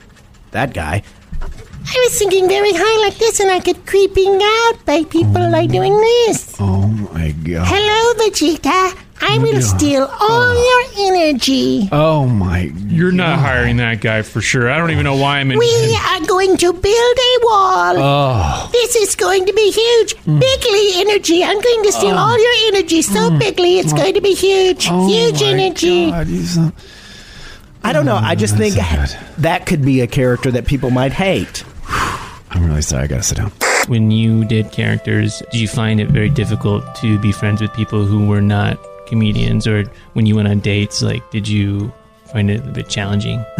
that 0.51 0.73
guy, 0.73 1.03
I 1.85 2.07
was 2.07 2.17
thinking 2.17 2.47
very 2.47 2.71
high 2.73 3.05
like 3.07 3.17
this, 3.17 3.39
and 3.39 3.51
I 3.51 3.59
get 3.59 3.85
creeping 3.85 4.39
out 4.41 4.85
by 4.85 5.03
people 5.03 5.49
like 5.49 5.69
doing 5.69 5.95
this. 5.99 6.55
Oh 6.59 6.87
my 7.13 7.31
god. 7.31 7.67
Hello, 7.67 8.13
Vegeta. 8.29 8.95
I 9.25 9.37
will 9.37 9.61
steal 9.61 10.03
all 10.03 10.11
oh. 10.19 10.89
your 10.95 11.11
energy. 11.11 11.87
Oh 11.93 12.27
my! 12.27 12.71
You're 12.87 13.13
not 13.13 13.39
hiring 13.39 13.77
that 13.77 14.01
guy 14.01 14.21
for 14.21 14.41
sure. 14.41 14.69
I 14.69 14.77
don't 14.77 14.91
even 14.91 15.05
know 15.05 15.15
why 15.15 15.39
I'm 15.39 15.49
in. 15.49 15.57
We 15.57 15.97
are 16.09 16.25
going 16.25 16.57
to 16.57 16.73
build 16.73 16.83
a 16.83 17.33
wall. 17.41 17.95
Oh. 17.97 18.69
This 18.73 18.97
is 18.97 19.15
going 19.15 19.45
to 19.45 19.53
be 19.53 19.71
huge. 19.71 20.15
Hmm. 20.17 20.39
Bigly 20.39 20.89
energy. 20.95 21.41
I'm 21.41 21.59
going 21.59 21.83
to 21.83 21.91
steal 21.93 22.15
oh. 22.15 22.17
all 22.17 22.37
your 22.37 22.75
energy 22.75 23.01
so 23.01 23.29
hmm. 23.29 23.39
bigly, 23.39 23.79
it's 23.79 23.93
going 23.93 24.13
to 24.13 24.21
be 24.21 24.33
huge. 24.33 24.87
Oh 24.91 25.07
huge 25.07 25.41
energy. 25.41 26.11
I 27.85 27.93
don't 27.93 28.05
know. 28.05 28.17
I 28.17 28.35
just 28.35 28.57
think 28.57 28.75
that's 28.75 29.13
so 29.13 29.19
that 29.39 29.65
could 29.65 29.83
be 29.85 30.01
a 30.01 30.07
character 30.07 30.51
that 30.51 30.67
people 30.67 30.89
might 30.89 31.13
hate. 31.13 31.63
I'm 31.87 32.65
really 32.65 32.81
sorry. 32.81 33.05
I 33.05 33.07
gotta 33.07 33.23
sit 33.23 33.37
down. 33.37 33.51
When 33.87 34.11
you 34.11 34.45
did 34.45 34.71
characters, 34.71 35.41
did 35.51 35.61
you 35.61 35.67
find 35.67 35.99
it 35.99 36.09
very 36.09 36.29
difficult 36.29 36.83
to 36.97 37.19
be 37.19 37.31
friends 37.31 37.61
with 37.61 37.73
people 37.73 38.05
who 38.05 38.27
were 38.27 38.41
not 38.41 38.77
comedians, 39.07 39.67
or 39.67 39.83
when 40.13 40.25
you 40.25 40.35
went 40.35 40.47
on 40.47 40.59
dates, 40.59 41.01
like 41.01 41.29
did 41.31 41.47
you 41.47 41.91
find 42.31 42.49
it 42.49 42.65
a 42.65 42.71
bit 42.71 42.89
challenging? 42.89 43.43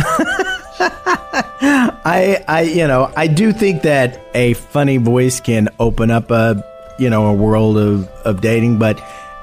I, 2.06 2.44
I, 2.48 2.62
you 2.64 2.88
know, 2.88 3.12
I 3.16 3.28
do 3.28 3.54
think 3.54 3.84
that 3.84 4.20
a 4.34 4.54
funny 4.54 4.98
voice 4.98 5.40
can 5.40 5.70
open 5.80 6.12
up 6.12 6.32
a, 6.32 6.62
you 7.00 7.10
know, 7.10 7.28
a 7.28 7.34
world 7.34 7.78
of, 7.78 8.08
of 8.26 8.42
dating, 8.42 8.78
but 8.78 9.00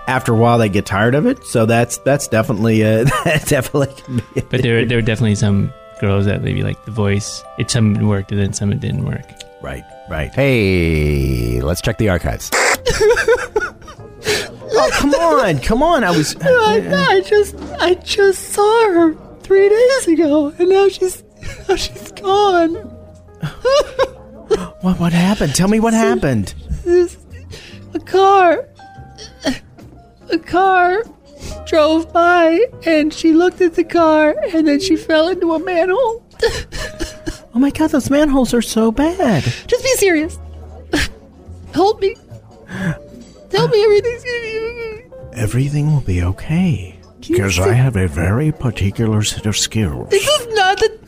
after 0.07 0.35
a 0.35 0.37
while 0.37 0.59
they 0.59 0.69
get 0.69 0.85
tired 0.85 1.15
of 1.15 1.27
it. 1.27 1.43
So 1.45 1.67
that's 1.67 1.99
that's 1.99 2.29
definitely 2.29 2.83
a 2.83 3.05
that 3.25 3.47
definitely. 3.47 3.95
Can 4.03 4.17
be 4.17 4.41
a 4.41 4.43
But 4.43 4.63
there, 4.63 4.85
there 4.85 4.99
were 4.99 5.03
definitely 5.03 5.37
some 5.37 5.73
girls 6.01 6.27
that 6.27 6.43
maybe 6.43 6.63
like 6.63 6.85
the 6.85 6.91
voice. 6.91 7.43
It 7.59 7.71
some 7.71 7.95
worked, 8.07 8.33
and 8.33 8.41
then 8.41 8.53
some 8.53 8.73
it 8.73 8.81
didn't 8.81 9.05
work. 9.05 9.25
right, 9.63 9.85
right. 10.11 10.33
Hey, 10.35 11.61
let's 11.63 11.81
check 11.81 11.99
the 11.99 12.09
archives. 12.09 12.51
Come 15.21 15.39
on, 15.41 15.59
come 15.59 15.83
on! 15.83 16.03
I 16.05 16.11
was. 16.17 16.35
I, 16.41 17.17
I 17.17 17.21
just 17.21 17.55
I 17.79 17.95
just 17.95 18.51
saw 18.55 18.87
her 18.93 19.15
three 19.43 19.69
days 19.69 20.09
ago, 20.09 20.49
and 20.59 20.69
now 20.71 20.89
she's 20.89 21.23
now 21.69 21.77
she's 21.77 22.11
gone. 22.13 22.75
What 24.81 24.99
what 24.99 25.13
happened? 25.13 25.55
Tell 25.55 25.69
me 25.69 25.79
what 25.79 25.93
happened. 25.93 26.55
A 27.93 27.99
car, 27.99 28.67
a 30.31 30.39
car 30.39 31.05
drove 31.67 32.11
by, 32.13 32.65
and 32.87 33.13
she 33.13 33.33
looked 33.33 33.61
at 33.61 33.75
the 33.75 33.85
car, 33.85 34.35
and 34.55 34.67
then 34.67 34.81
she 34.81 34.97
fell 34.97 35.29
into 35.29 35.53
a 35.53 35.59
manhole. 35.59 36.25
Oh 37.53 37.59
my 37.59 37.71
god, 37.71 37.91
those 37.91 38.09
manholes 38.09 38.55
are 38.55 38.63
so 38.63 38.91
bad. 38.91 39.43
Just 39.67 39.85
be 39.85 39.91
serious. 39.97 40.39
Hold 41.75 42.01
me. 42.01 42.17
Tell 43.51 43.69
me 43.69 43.85
everything's 43.85 44.25
gonna 44.25 44.41
be. 44.41 45.05
Everything 45.35 45.93
will 45.93 46.01
be 46.03 46.23
okay. 46.23 46.97
Because 47.27 47.59
I 47.59 47.73
have 47.75 47.97
a 47.97 48.09
very 48.09 48.51
particular 48.51 49.23
set 49.23 49.47
of 49.47 49.57
skills. 49.57 50.09
This 50.11 50.27
is 50.27 50.47
not 50.55 50.79
the. 50.79 50.99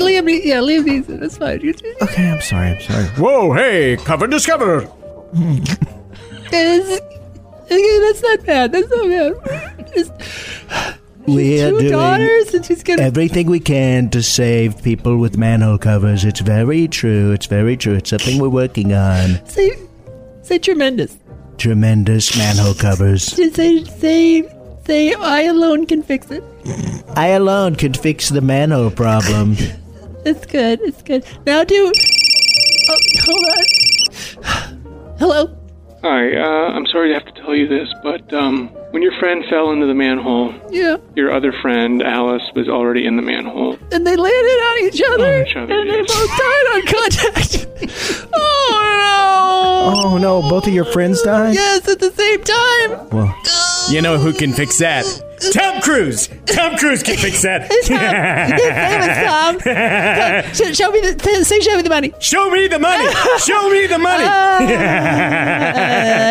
Liam, 0.00 0.24
Ne- 0.24 0.42
yeah, 0.48 0.56
Liam 0.60 0.84
Neeson. 0.84 1.20
That's 1.20 1.36
fine. 1.38 1.60
You- 1.60 1.74
Okay, 2.00 2.30
I'm 2.30 2.40
sorry. 2.40 2.70
I'm 2.70 2.80
sorry. 2.80 3.04
Whoa, 3.18 3.52
hey, 3.52 3.96
cover 3.98 4.26
discovered. 4.26 4.88
It's- 6.52 7.00
okay, 7.70 7.98
that's 8.00 8.22
not 8.22 8.46
bad. 8.46 8.72
That's 8.72 8.88
not 8.90 9.08
bad. 9.08 9.90
It's 9.96 10.10
We're 11.26 11.70
two 11.70 11.78
doing 11.80 11.92
daughters, 11.92 12.54
and 12.54 12.64
she's 12.64 12.82
gonna. 12.82 13.02
everything 13.02 13.46
we 13.46 13.60
can 13.60 14.08
to 14.10 14.22
save 14.22 14.82
people 14.82 15.16
with 15.18 15.36
manhole 15.38 15.78
covers. 15.78 16.24
It's 16.24 16.40
very 16.40 16.86
true. 16.88 17.32
It's 17.32 17.46
very 17.46 17.76
true. 17.76 17.94
It's 17.94 18.10
something 18.10 18.38
we're 18.40 18.48
working 18.48 18.92
on. 18.92 19.44
Say, 19.48 19.76
say 20.42 20.58
tremendous. 20.58 21.16
Tremendous 21.58 22.36
manhole 22.36 22.74
covers. 22.74 23.26
Just 23.32 23.56
say, 23.56 23.84
say, 23.84 24.42
say, 24.86 25.14
I 25.14 25.42
alone 25.42 25.86
can 25.86 26.02
fix 26.02 26.30
it. 26.30 26.42
I 27.16 27.28
alone 27.28 27.76
can 27.76 27.94
fix 27.94 28.28
the 28.28 28.40
manhole 28.40 28.90
problem. 28.90 29.56
It's 30.26 30.46
good. 30.46 30.80
It's 30.80 31.02
good. 31.02 31.22
Now 31.44 31.64
do. 31.64 31.92
Oh, 32.88 32.98
hold 33.26 33.44
on. 33.44 35.16
Hello. 35.18 35.56
Hi. 36.04 36.36
Uh, 36.36 36.68
I'm 36.76 36.84
sorry 36.86 37.08
to 37.08 37.14
have 37.14 37.24
to 37.34 37.40
tell 37.40 37.54
you 37.54 37.66
this, 37.66 37.88
but 38.02 38.30
um, 38.34 38.68
when 38.90 39.02
your 39.02 39.18
friend 39.18 39.42
fell 39.48 39.70
into 39.70 39.86
the 39.86 39.94
manhole, 39.94 40.52
Yeah. 40.70 40.98
your 41.16 41.32
other 41.32 41.50
friend 41.62 42.02
Alice 42.02 42.42
was 42.54 42.68
already 42.68 43.06
in 43.06 43.16
the 43.16 43.22
manhole. 43.22 43.78
And 43.90 44.06
they 44.06 44.14
landed 44.14 44.60
on 44.68 44.84
each 44.84 45.00
other, 45.02 45.34
On 45.40 45.46
each 45.46 45.56
other, 45.56 45.72
and 45.80 45.88
they 45.88 46.00
both 46.02 46.28
died 46.28 46.66
on 46.74 46.82
contact. 46.86 47.66
oh 48.34 49.94
no! 49.94 50.10
Oh 50.12 50.18
no! 50.18 50.42
Both 50.42 50.66
of 50.66 50.74
your 50.74 50.84
friends 50.84 51.22
died. 51.22 51.54
Yes, 51.54 51.88
at 51.88 51.98
the 52.00 52.10
same 52.10 52.42
time. 52.42 53.08
Well, 53.10 53.34
You 53.90 54.02
know 54.02 54.18
who 54.18 54.34
can 54.34 54.52
fix 54.52 54.78
that? 54.80 55.04
Tom 55.52 55.80
Cruise. 55.82 56.28
Tom 56.46 56.76
Cruise 56.78 57.02
can 57.02 57.16
fix 57.16 57.42
that. 57.42 57.68
It's 57.70 57.88
Tom. 57.88 59.58
Yes, 59.64 59.66
Sam, 59.66 60.46
it's 60.46 60.58
Tom. 60.58 60.66
Show, 60.66 60.72
show 60.72 60.90
me 60.90 61.00
the. 61.00 61.44
Say, 61.44 61.60
show 61.60 61.76
me 61.76 61.82
the 61.82 61.88
money. 61.88 62.12
Show 62.20 62.50
me 62.50 62.68
the 62.68 62.78
money. 62.78 63.04
Show 63.38 63.70
me 63.70 63.86
the 63.86 63.98
money. 63.98 64.24
Uh, 64.24 64.60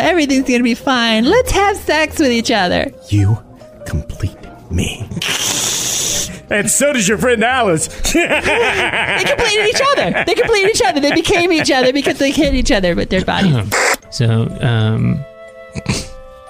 everything's 0.10 0.48
gonna 0.50 0.64
be 0.64 0.76
fine. 0.76 1.26
Let's 1.26 1.52
have 1.52 1.78
sex 1.78 2.20
with 2.20 2.32
each 2.32 2.52
other. 2.52 2.92
you 3.10 3.38
complete 3.86 4.38
me. 4.72 5.02
and 6.50 6.70
so 6.70 6.94
does 6.94 7.08
your 7.08 7.18
friend 7.18 7.44
Alice. 7.44 7.88
They 8.14 9.24
completed 9.26 9.68
each 9.68 9.82
other. 9.92 10.24
They 10.26 10.36
completed 10.36 10.70
each 10.76 10.82
other. 10.86 11.00
They 11.02 11.12
became 11.14 11.52
each 11.52 11.72
other 11.72 11.92
because 11.94 12.18
they 12.18 12.32
hit 12.32 12.54
each 12.56 12.72
other 12.72 12.96
with 12.96 13.10
their 13.10 13.26
bodies. 13.26 13.70
So, 14.12 14.48
um, 14.62 15.24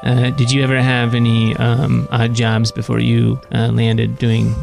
uh, 0.04 0.30
did 0.32 0.52
you 0.52 0.63
ever 0.63 0.82
have 0.82 1.16
any 1.16 1.56
um, 1.58 2.08
odd 2.12 2.34
jobs 2.34 2.72
before 2.72 3.00
you 3.00 3.39
uh, 3.54 3.70
landed 3.70 4.18
doing 4.18 4.54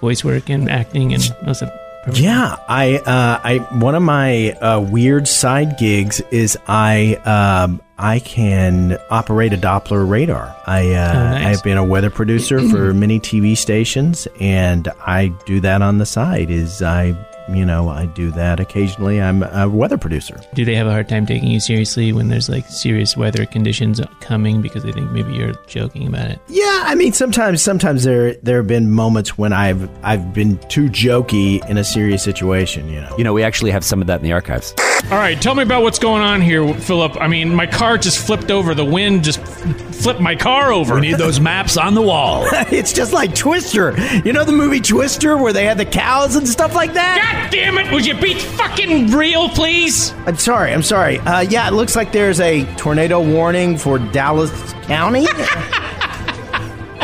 voice 0.00 0.24
work 0.24 0.48
and 0.48 0.70
acting 0.70 1.12
and 1.14 1.22
of? 1.42 1.70
Yeah, 2.16 2.56
I, 2.68 2.96
uh, 2.98 3.40
I 3.44 3.58
one 3.80 3.94
of 3.94 4.02
my 4.02 4.52
uh, 4.52 4.80
weird 4.80 5.28
side 5.28 5.76
gigs 5.78 6.20
is 6.30 6.56
I, 6.66 7.16
um, 7.26 7.82
I 7.98 8.20
can 8.20 8.96
operate 9.10 9.52
a 9.52 9.56
Doppler 9.58 10.08
radar. 10.08 10.56
I, 10.66 10.92
uh, 10.92 11.10
Oh, 11.10 11.30
nice. 11.32 11.58
I've 11.58 11.64
been 11.64 11.76
a 11.76 11.84
weather 11.84 12.08
producer 12.08 12.66
for 12.70 12.94
many 13.04 13.20
TV 13.20 13.56
stations, 13.56 14.26
and 14.40 14.88
I 15.04 15.28
do 15.44 15.60
that 15.60 15.82
on 15.82 15.98
the 15.98 16.06
side. 16.06 16.50
Is 16.50 16.80
I, 16.80 17.14
you 17.50 17.64
know, 17.64 17.88
I 17.88 18.06
do 18.06 18.30
that 18.32 18.60
occasionally. 18.60 19.20
I'm 19.20 19.42
a 19.42 19.68
weather 19.68 19.98
producer. 19.98 20.40
Do 20.54 20.64
they 20.64 20.74
have 20.74 20.86
a 20.86 20.90
hard 20.90 21.08
time 21.08 21.26
taking 21.26 21.50
you 21.50 21.60
seriously 21.60 22.12
when 22.12 22.28
there's 22.28 22.48
like 22.48 22.66
serious 22.66 23.16
weather 23.16 23.46
conditions 23.46 24.00
coming 24.20 24.60
because 24.60 24.82
they 24.82 24.92
think 24.92 25.10
maybe 25.10 25.32
you're 25.32 25.54
joking 25.66 26.06
about 26.06 26.30
it? 26.30 26.40
Yeah, 26.48 26.82
I 26.84 26.94
mean 26.94 27.12
sometimes 27.12 27.62
sometimes 27.62 28.04
there 28.04 28.34
there 28.34 28.58
have 28.58 28.66
been 28.66 28.90
moments 28.90 29.38
when 29.38 29.52
I've 29.52 29.88
I've 30.04 30.32
been 30.32 30.58
too 30.68 30.88
jokey 30.88 31.66
in 31.68 31.78
a 31.78 31.84
serious 31.84 32.22
situation, 32.22 32.88
you 32.88 33.00
know. 33.00 33.14
You 33.16 33.24
know, 33.24 33.32
we 33.32 33.42
actually 33.42 33.70
have 33.70 33.84
some 33.84 34.00
of 34.00 34.06
that 34.06 34.16
in 34.20 34.24
the 34.24 34.32
archives. 34.32 34.74
All 35.04 35.16
right, 35.16 35.40
tell 35.40 35.54
me 35.54 35.62
about 35.62 35.82
what's 35.82 35.98
going 35.98 36.20
on 36.20 36.42
here, 36.42 36.74
Philip. 36.74 37.16
I 37.18 37.28
mean, 37.28 37.54
my 37.54 37.66
car 37.66 37.96
just 37.96 38.18
flipped 38.26 38.50
over. 38.50 38.74
The 38.74 38.84
wind 38.84 39.24
just 39.24 39.40
flipped 39.40 40.20
my 40.20 40.36
car 40.36 40.70
over. 40.70 40.96
We 40.96 41.00
need 41.00 41.16
those 41.16 41.40
maps 41.40 41.78
on 41.78 41.94
the 41.94 42.02
wall. 42.02 42.46
it's 42.52 42.92
just 42.92 43.14
like 43.14 43.34
Twister. 43.34 43.96
You 44.24 44.34
know 44.34 44.44
the 44.44 44.52
movie 44.52 44.80
Twister 44.80 45.38
where 45.38 45.54
they 45.54 45.64
had 45.64 45.78
the 45.78 45.86
cows 45.86 46.36
and 46.36 46.46
stuff 46.46 46.74
like 46.74 46.92
that? 46.92 47.40
God 47.42 47.50
damn 47.50 47.78
it! 47.78 47.90
Would 47.90 48.04
you 48.04 48.20
be 48.20 48.34
fucking 48.34 49.10
real, 49.12 49.48
please? 49.48 50.12
I'm 50.26 50.36
sorry, 50.36 50.74
I'm 50.74 50.82
sorry. 50.82 51.20
Uh, 51.20 51.40
yeah, 51.40 51.68
it 51.68 51.72
looks 51.72 51.96
like 51.96 52.12
there's 52.12 52.40
a 52.40 52.66
tornado 52.76 53.22
warning 53.22 53.78
for 53.78 53.98
Dallas 53.98 54.50
County. 54.84 55.26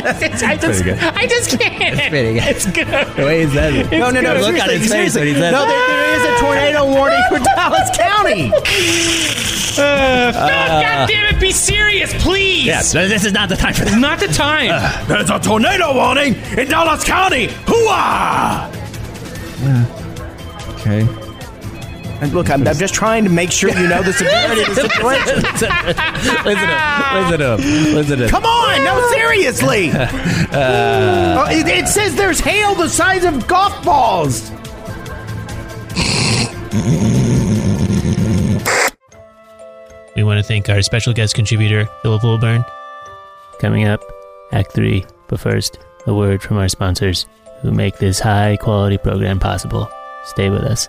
I 0.04 0.56
just, 0.56 0.84
I 1.02 1.26
just 1.26 1.58
can't. 1.58 1.96
That's 1.96 2.08
pretty 2.10 2.34
good. 2.34 2.48
It's 2.48 2.66
good. 2.66 2.86
The 2.88 3.24
way 3.24 3.46
he 3.46 3.52
says 3.52 3.74
it. 3.74 3.80
It's 3.86 3.90
No, 3.92 4.10
no, 4.10 4.20
no. 4.20 4.34
good. 4.34 4.42
Look 4.42 4.56
at 4.56 4.70
his 4.70 4.90
face 4.90 5.14
when 5.14 5.26
he 5.26 5.32
says 5.34 5.52
No, 5.52 5.66
there, 5.66 5.86
there 5.88 6.14
is 6.14 6.22
a 6.36 6.40
tornado 6.40 6.84
warning 6.86 7.22
for 7.28 7.38
Dallas 7.38 7.90
County. 7.96 8.52
Uh, 9.76 10.30
no, 10.32 10.38
God 10.38 11.08
damn 11.08 11.34
it! 11.34 11.40
Be 11.40 11.50
serious, 11.50 12.14
please. 12.22 12.64
Yeah, 12.64 12.80
this 12.82 13.24
is 13.24 13.32
not 13.32 13.48
the 13.48 13.56
time 13.56 13.74
for 13.74 13.84
that. 13.84 13.98
Not 13.98 14.20
the 14.20 14.28
time. 14.28 14.68
There's 15.08 15.28
a 15.30 15.40
tornado 15.40 15.92
warning 15.96 16.36
in 16.56 16.68
Dallas 16.68 17.02
County. 17.02 17.48
Hooah! 17.66 18.70
Okay. 20.78 21.23
Look, 22.32 22.50
I'm, 22.50 22.66
I'm 22.66 22.76
just 22.76 22.94
trying 22.94 23.24
to 23.24 23.30
make 23.30 23.50
sure 23.50 23.70
you 23.70 23.88
know 23.88 24.02
the 24.02 24.12
severity 24.12 24.62
of 24.62 24.68
the 24.68 24.74
situation. 24.74 25.36
listen 26.44 26.70
up. 26.70 27.14
Listen 27.14 27.42
up. 27.42 27.58
Listen 27.94 28.22
up. 28.22 28.30
Come 28.30 28.44
on, 28.44 28.84
no, 28.84 29.10
seriously. 29.12 29.90
Uh, 30.54 31.44
Oh, 31.46 31.50
it, 31.50 31.66
it 31.66 31.88
says 31.88 32.14
there's 32.14 32.38
hail 32.38 32.76
the 32.76 32.88
size 32.88 33.24
of 33.24 33.48
golf 33.48 33.84
balls. 33.84 34.52
We 40.16 40.22
want 40.22 40.38
to 40.38 40.44
thank 40.44 40.68
our 40.68 40.80
special 40.82 41.12
guest 41.12 41.34
contributor, 41.34 41.86
Philip 42.02 42.22
Wilburn. 42.22 42.64
Coming 43.58 43.86
up, 43.86 44.00
Act 44.52 44.72
3. 44.72 45.04
But 45.26 45.40
first, 45.40 45.78
a 46.06 46.14
word 46.14 46.40
from 46.42 46.56
our 46.56 46.68
sponsors 46.68 47.26
who 47.62 47.72
make 47.72 47.98
this 47.98 48.20
high 48.20 48.56
quality 48.60 48.96
program 48.98 49.40
possible. 49.40 49.90
Stay 50.24 50.50
with 50.50 50.62
us. 50.62 50.88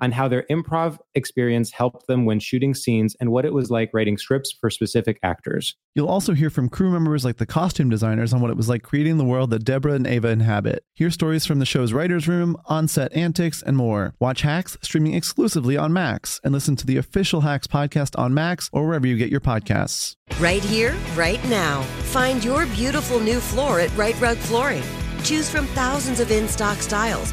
on 0.00 0.12
how 0.12 0.28
their 0.28 0.44
improv 0.50 0.98
experience 1.14 1.72
helped 1.72 2.06
them 2.06 2.24
when 2.24 2.38
shooting 2.38 2.74
scenes 2.74 3.16
and 3.20 3.30
what 3.30 3.44
it 3.44 3.52
was 3.52 3.70
like 3.70 3.90
writing 3.92 4.18
scripts 4.18 4.52
for 4.52 4.70
specific 4.70 5.18
actors. 5.22 5.74
You'll 5.94 6.08
also 6.08 6.34
hear 6.34 6.50
from 6.50 6.68
crew 6.68 6.90
members 6.90 7.24
like 7.24 7.38
the 7.38 7.46
costume 7.46 7.88
designers 7.88 8.32
on 8.34 8.40
what 8.40 8.50
it 8.50 8.56
was 8.56 8.68
like 8.68 8.82
creating 8.82 9.18
the 9.18 9.24
world 9.24 9.50
that 9.50 9.64
Deborah 9.64 9.94
and 9.94 10.06
Ava 10.06 10.28
inhabit. 10.28 10.84
Hear 10.92 11.10
stories 11.10 11.46
from 11.46 11.58
the 11.58 11.66
show's 11.66 11.92
writer's 11.92 12.28
room, 12.28 12.56
on 12.66 12.88
set 12.88 13.12
antics, 13.14 13.62
and 13.62 13.76
more. 13.76 14.14
Watch 14.20 14.42
Hacks 14.42 14.76
streaming 14.82 15.14
exclusively 15.14 15.76
on 15.76 15.92
Max 15.92 16.40
and 16.44 16.52
listen 16.52 16.76
to 16.76 16.86
the 16.86 16.98
official 16.98 17.40
Hacks 17.40 17.66
podcast 17.66 18.18
on 18.18 18.34
Max 18.34 18.68
or 18.72 18.86
wherever 18.86 19.06
you 19.06 19.16
get 19.16 19.30
your 19.30 19.40
podcasts. 19.40 20.16
Right 20.38 20.62
here, 20.62 20.94
right 21.14 21.42
now. 21.48 21.82
Find 22.12 22.44
your 22.44 22.66
beautiful 22.66 23.20
new 23.20 23.40
floor 23.40 23.80
at 23.80 23.96
Rite 23.96 24.20
Rug 24.20 24.36
Flooring. 24.36 24.82
Choose 25.22 25.48
from 25.48 25.66
thousands 25.68 26.20
of 26.20 26.30
in 26.30 26.46
stock 26.46 26.78
styles, 26.78 27.32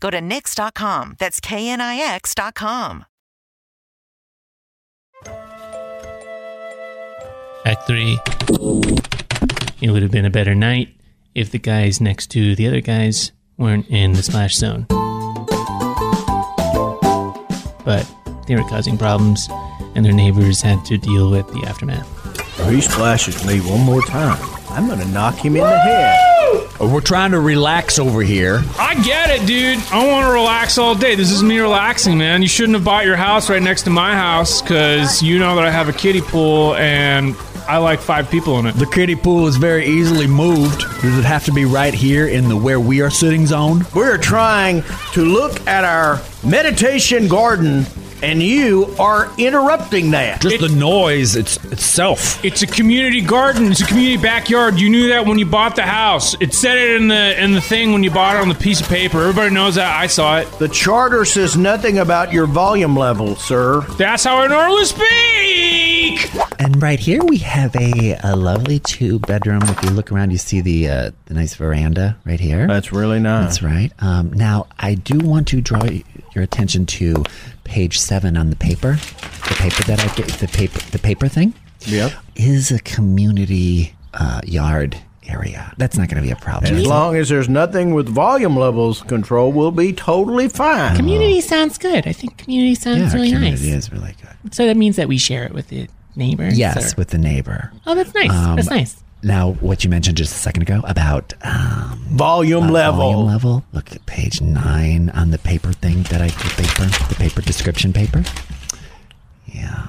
Go 0.00 0.10
to 0.10 0.18
Knix.com. 0.18 1.16
That's 1.18 1.40
KNIX.com. 1.40 3.04
Act 7.64 7.86
3. 7.86 8.18
It 9.80 9.90
would 9.90 10.02
have 10.02 10.12
been 10.12 10.24
a 10.24 10.30
better 10.30 10.54
night 10.54 10.88
if 11.34 11.50
the 11.50 11.58
guys 11.58 12.00
next 12.00 12.28
to 12.28 12.54
the 12.54 12.66
other 12.66 12.80
guys 12.80 13.32
weren't 13.58 13.88
in 13.88 14.12
the 14.12 14.22
splash 14.22 14.54
zone. 14.54 14.86
But 17.84 18.06
they 18.46 18.54
were 18.56 18.68
causing 18.68 18.96
problems, 18.96 19.48
and 19.94 20.04
their 20.04 20.12
neighbors 20.12 20.62
had 20.62 20.84
to 20.86 20.96
deal 20.96 21.30
with 21.30 21.46
the 21.48 21.64
aftermath. 21.66 22.06
If 22.60 22.70
he 22.70 22.80
splashes 22.80 23.44
me 23.44 23.60
one 23.60 23.80
more 23.80 24.02
time, 24.02 24.38
I'm 24.70 24.88
gonna 24.88 25.04
knock 25.06 25.36
him 25.36 25.56
in 25.56 25.62
the 25.62 25.78
head. 25.78 26.55
We're 26.78 27.00
trying 27.00 27.30
to 27.32 27.40
relax 27.40 27.98
over 27.98 28.22
here. 28.22 28.62
I 28.78 28.94
get 29.02 29.30
it, 29.30 29.46
dude. 29.46 29.78
I 29.90 30.06
want 30.06 30.26
to 30.26 30.32
relax 30.32 30.78
all 30.78 30.94
day. 30.94 31.14
This 31.14 31.30
is 31.30 31.42
me 31.42 31.58
relaxing, 31.58 32.18
man. 32.18 32.42
You 32.42 32.48
shouldn't 32.48 32.74
have 32.74 32.84
bought 32.84 33.06
your 33.06 33.16
house 33.16 33.48
right 33.48 33.62
next 33.62 33.82
to 33.84 33.90
my 33.90 34.14
house 34.14 34.60
because 34.60 35.22
you 35.22 35.38
know 35.38 35.56
that 35.56 35.64
I 35.64 35.70
have 35.70 35.88
a 35.88 35.92
kiddie 35.92 36.20
pool 36.20 36.74
and 36.76 37.34
I 37.68 37.78
like 37.78 37.98
five 38.00 38.30
people 38.30 38.58
in 38.58 38.66
it. 38.66 38.76
The 38.76 38.86
kiddie 38.86 39.16
pool 39.16 39.46
is 39.48 39.56
very 39.56 39.86
easily 39.86 40.26
moved. 40.26 40.80
Does 41.02 41.18
it 41.18 41.24
have 41.24 41.44
to 41.46 41.52
be 41.52 41.64
right 41.64 41.92
here 41.94 42.28
in 42.28 42.48
the 42.48 42.56
where 42.56 42.78
we 42.78 43.00
are 43.00 43.10
sitting 43.10 43.46
zone? 43.46 43.84
We're 43.94 44.18
trying 44.18 44.84
to 45.14 45.24
look 45.24 45.66
at 45.66 45.84
our 45.84 46.20
meditation 46.44 47.26
garden 47.26 47.84
and 48.22 48.42
you 48.42 48.94
are 48.98 49.30
interrupting 49.38 50.10
that. 50.12 50.40
Just 50.40 50.60
the 50.60 50.68
noise 50.68 51.36
it's, 51.36 51.56
itself. 51.66 52.44
It's 52.44 52.62
a 52.62 52.66
community 52.66 53.20
garden. 53.20 53.70
It's 53.70 53.80
a 53.80 53.86
community 53.86 54.20
backyard. 54.20 54.78
You 54.80 54.90
knew 54.90 55.08
that 55.08 55.26
when 55.26 55.38
you 55.38 55.46
bought 55.46 55.76
the 55.76 55.82
house. 55.82 56.34
It 56.40 56.54
said 56.54 56.78
it 56.78 57.00
in 57.00 57.08
the 57.08 57.42
in 57.42 57.52
the 57.52 57.60
thing 57.60 57.92
when 57.92 58.02
you 58.02 58.10
bought 58.10 58.36
it 58.36 58.40
on 58.40 58.48
the 58.48 58.54
piece 58.54 58.80
of 58.80 58.88
paper. 58.88 59.20
Everybody 59.20 59.54
knows 59.54 59.74
that. 59.76 60.00
I 60.00 60.06
saw 60.06 60.38
it. 60.38 60.50
The 60.58 60.68
charter 60.68 61.24
says 61.24 61.56
nothing 61.56 61.98
about 61.98 62.32
your 62.32 62.46
volume 62.46 62.96
level, 62.96 63.36
sir. 63.36 63.80
That's 63.98 64.24
how 64.24 64.38
I 64.38 64.46
normally 64.46 64.84
speak. 64.84 66.30
And 66.58 66.80
right 66.82 66.98
here 66.98 67.22
we 67.22 67.38
have 67.38 67.74
a, 67.76 68.18
a 68.24 68.34
lovely 68.34 68.78
two 68.78 69.18
bedroom. 69.20 69.60
If 69.64 69.82
you 69.82 69.90
look 69.90 70.10
around, 70.10 70.30
you 70.30 70.38
see 70.38 70.60
the 70.60 70.88
uh, 70.88 71.10
the 71.26 71.34
nice 71.34 71.54
veranda 71.54 72.16
right 72.24 72.40
here. 72.40 72.66
That's 72.66 72.92
really 72.92 73.20
nice. 73.20 73.44
That's 73.44 73.62
right. 73.62 73.92
Um, 73.98 74.32
now 74.32 74.66
I 74.78 74.94
do 74.94 75.18
want 75.18 75.48
to 75.48 75.60
draw 75.60 75.80
y- 75.80 76.02
your 76.36 76.44
attention 76.44 76.86
to 76.86 77.24
page 77.64 77.98
seven 77.98 78.36
on 78.36 78.50
the 78.50 78.56
paper. 78.56 78.92
The 79.48 79.54
paper 79.58 79.82
that 79.84 79.98
I 80.00 80.14
get, 80.14 80.28
the 80.38 80.46
paper, 80.48 80.78
the 80.90 80.98
paper 80.98 81.26
thing. 81.28 81.54
Yep. 81.80 82.12
Is 82.36 82.70
a 82.70 82.78
community 82.80 83.94
uh, 84.14 84.40
yard 84.44 84.96
area. 85.28 85.72
That's 85.78 85.96
not 85.98 86.08
going 86.08 86.22
to 86.22 86.26
be 86.26 86.30
a 86.32 86.36
problem. 86.36 86.74
As 86.74 86.86
long 86.86 87.16
as 87.16 87.28
there's 87.28 87.48
nothing 87.48 87.94
with 87.94 88.08
volume 88.08 88.56
levels 88.56 89.02
control, 89.02 89.50
we'll 89.52 89.70
be 89.72 89.92
totally 89.92 90.48
fine. 90.48 90.94
Community 90.96 91.40
sounds 91.40 91.78
good. 91.78 92.06
I 92.06 92.12
think 92.12 92.36
community 92.38 92.74
sounds 92.74 92.98
Yeah, 93.00 93.12
really 93.14 93.30
community 93.32 93.70
nice. 93.70 93.84
is 93.86 93.92
really 93.92 94.14
good. 94.20 94.54
So 94.54 94.66
that 94.66 94.76
means 94.76 94.96
that 94.96 95.08
we 95.08 95.18
share 95.18 95.44
it 95.44 95.52
with 95.52 95.68
the 95.68 95.88
neighbors. 96.14 96.58
Yes, 96.58 96.92
or- 96.92 96.96
with 96.98 97.08
the 97.08 97.18
neighbor. 97.18 97.72
Oh, 97.86 97.94
that's 97.94 98.14
nice. 98.14 98.30
Um, 98.30 98.56
that's 98.56 98.70
nice. 98.70 99.02
Now, 99.22 99.52
what 99.54 99.82
you 99.82 99.90
mentioned 99.90 100.18
just 100.18 100.32
a 100.34 100.38
second 100.38 100.62
ago 100.62 100.80
about 100.84 101.32
um, 101.42 101.98
volume 102.10 102.64
uh, 102.64 102.70
level. 102.70 102.98
Volume 103.12 103.26
level. 103.26 103.64
Look 103.72 103.92
at 103.92 104.04
page 104.06 104.40
nine 104.40 105.10
on 105.10 105.30
the 105.30 105.38
paper 105.38 105.72
thing 105.72 106.02
that 106.04 106.20
I 106.20 106.28
the 106.28 106.62
paper, 106.62 106.84
the 107.08 107.14
paper 107.18 107.40
description 107.40 107.92
paper. 107.92 108.22
Yeah, 109.46 109.86